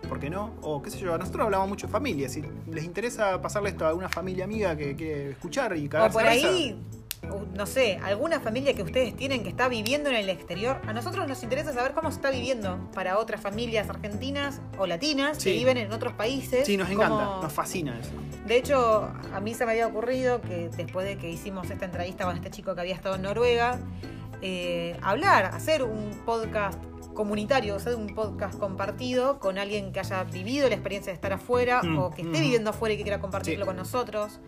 [0.08, 0.54] ¿por qué no?
[0.62, 2.30] O qué sé yo, nosotros hablamos mucho de familia.
[2.30, 6.14] Si les interesa pasarle esto a alguna familia amiga que quiere escuchar y O cagarse
[6.14, 6.80] por de risa, ahí,
[7.56, 10.82] no sé, alguna familia que ustedes tienen que está viviendo en el exterior.
[10.88, 15.38] A nosotros nos interesa saber cómo se está viviendo para otras familias argentinas o latinas
[15.38, 15.52] Sí.
[15.52, 16.66] que viven en otros países.
[16.66, 18.12] Sí, nos encanta, Cómo- nos fascina eso.
[18.46, 22.24] De hecho, a mí se me había ocurrido que después de que hicimos esta entrevista
[22.26, 23.80] con este chico que había estado en Noruega,
[24.42, 26.82] eh, hablar, hacer un podcast
[27.14, 31.34] comunitario, o sea, un podcast compartido con alguien que haya vivido la experiencia de estar
[31.34, 32.42] afuera Mm, o que esté mm.
[32.42, 33.68] viviendo afuera y que quiera compartirlo Sí.
[33.68, 34.40] con nosotros.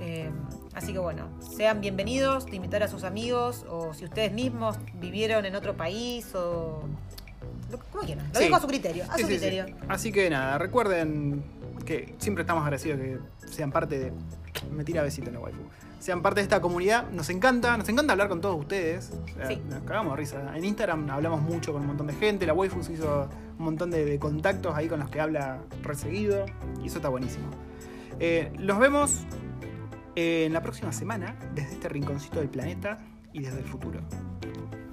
[0.00, 0.30] Eh,
[0.78, 5.44] así que bueno, sean bienvenidos, de invitar a sus amigos o si ustedes mismos vivieron
[5.44, 6.82] en otro país o...
[7.92, 8.44] Como quieran, lo Sí.
[8.44, 9.66] dejo a su criterio, a Sí, su sí, criterio.
[9.88, 11.42] Así que nada, recuerden
[11.84, 13.18] que siempre estamos agradecidos que
[13.48, 14.12] sean parte de.
[14.72, 15.60] Me tira besito en la waifu.
[15.98, 17.10] Sean parte de esta comunidad.
[17.10, 19.10] Nos encanta, nos encanta hablar con todos ustedes.
[19.10, 19.60] O sea, Sí.
[19.68, 20.56] Nos cagamos de risa.
[20.56, 22.46] En Instagram hablamos mucho con un montón de gente.
[22.46, 26.46] La waifu se hizo un montón de, de contactos ahí con los que habla reseguido.
[26.82, 27.48] Y eso está buenísimo.
[28.20, 29.24] Eh, los vemos eh,
[30.18, 32.98] en la próxima semana desde este rinconcito del planeta
[33.32, 34.00] y desde el futuro.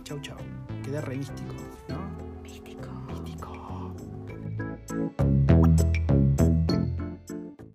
[0.03, 0.37] Chau, chau.
[0.83, 1.55] Quedé re místico,
[1.89, 1.97] ¿no?
[2.43, 2.89] Místico.
[3.07, 3.95] Místico.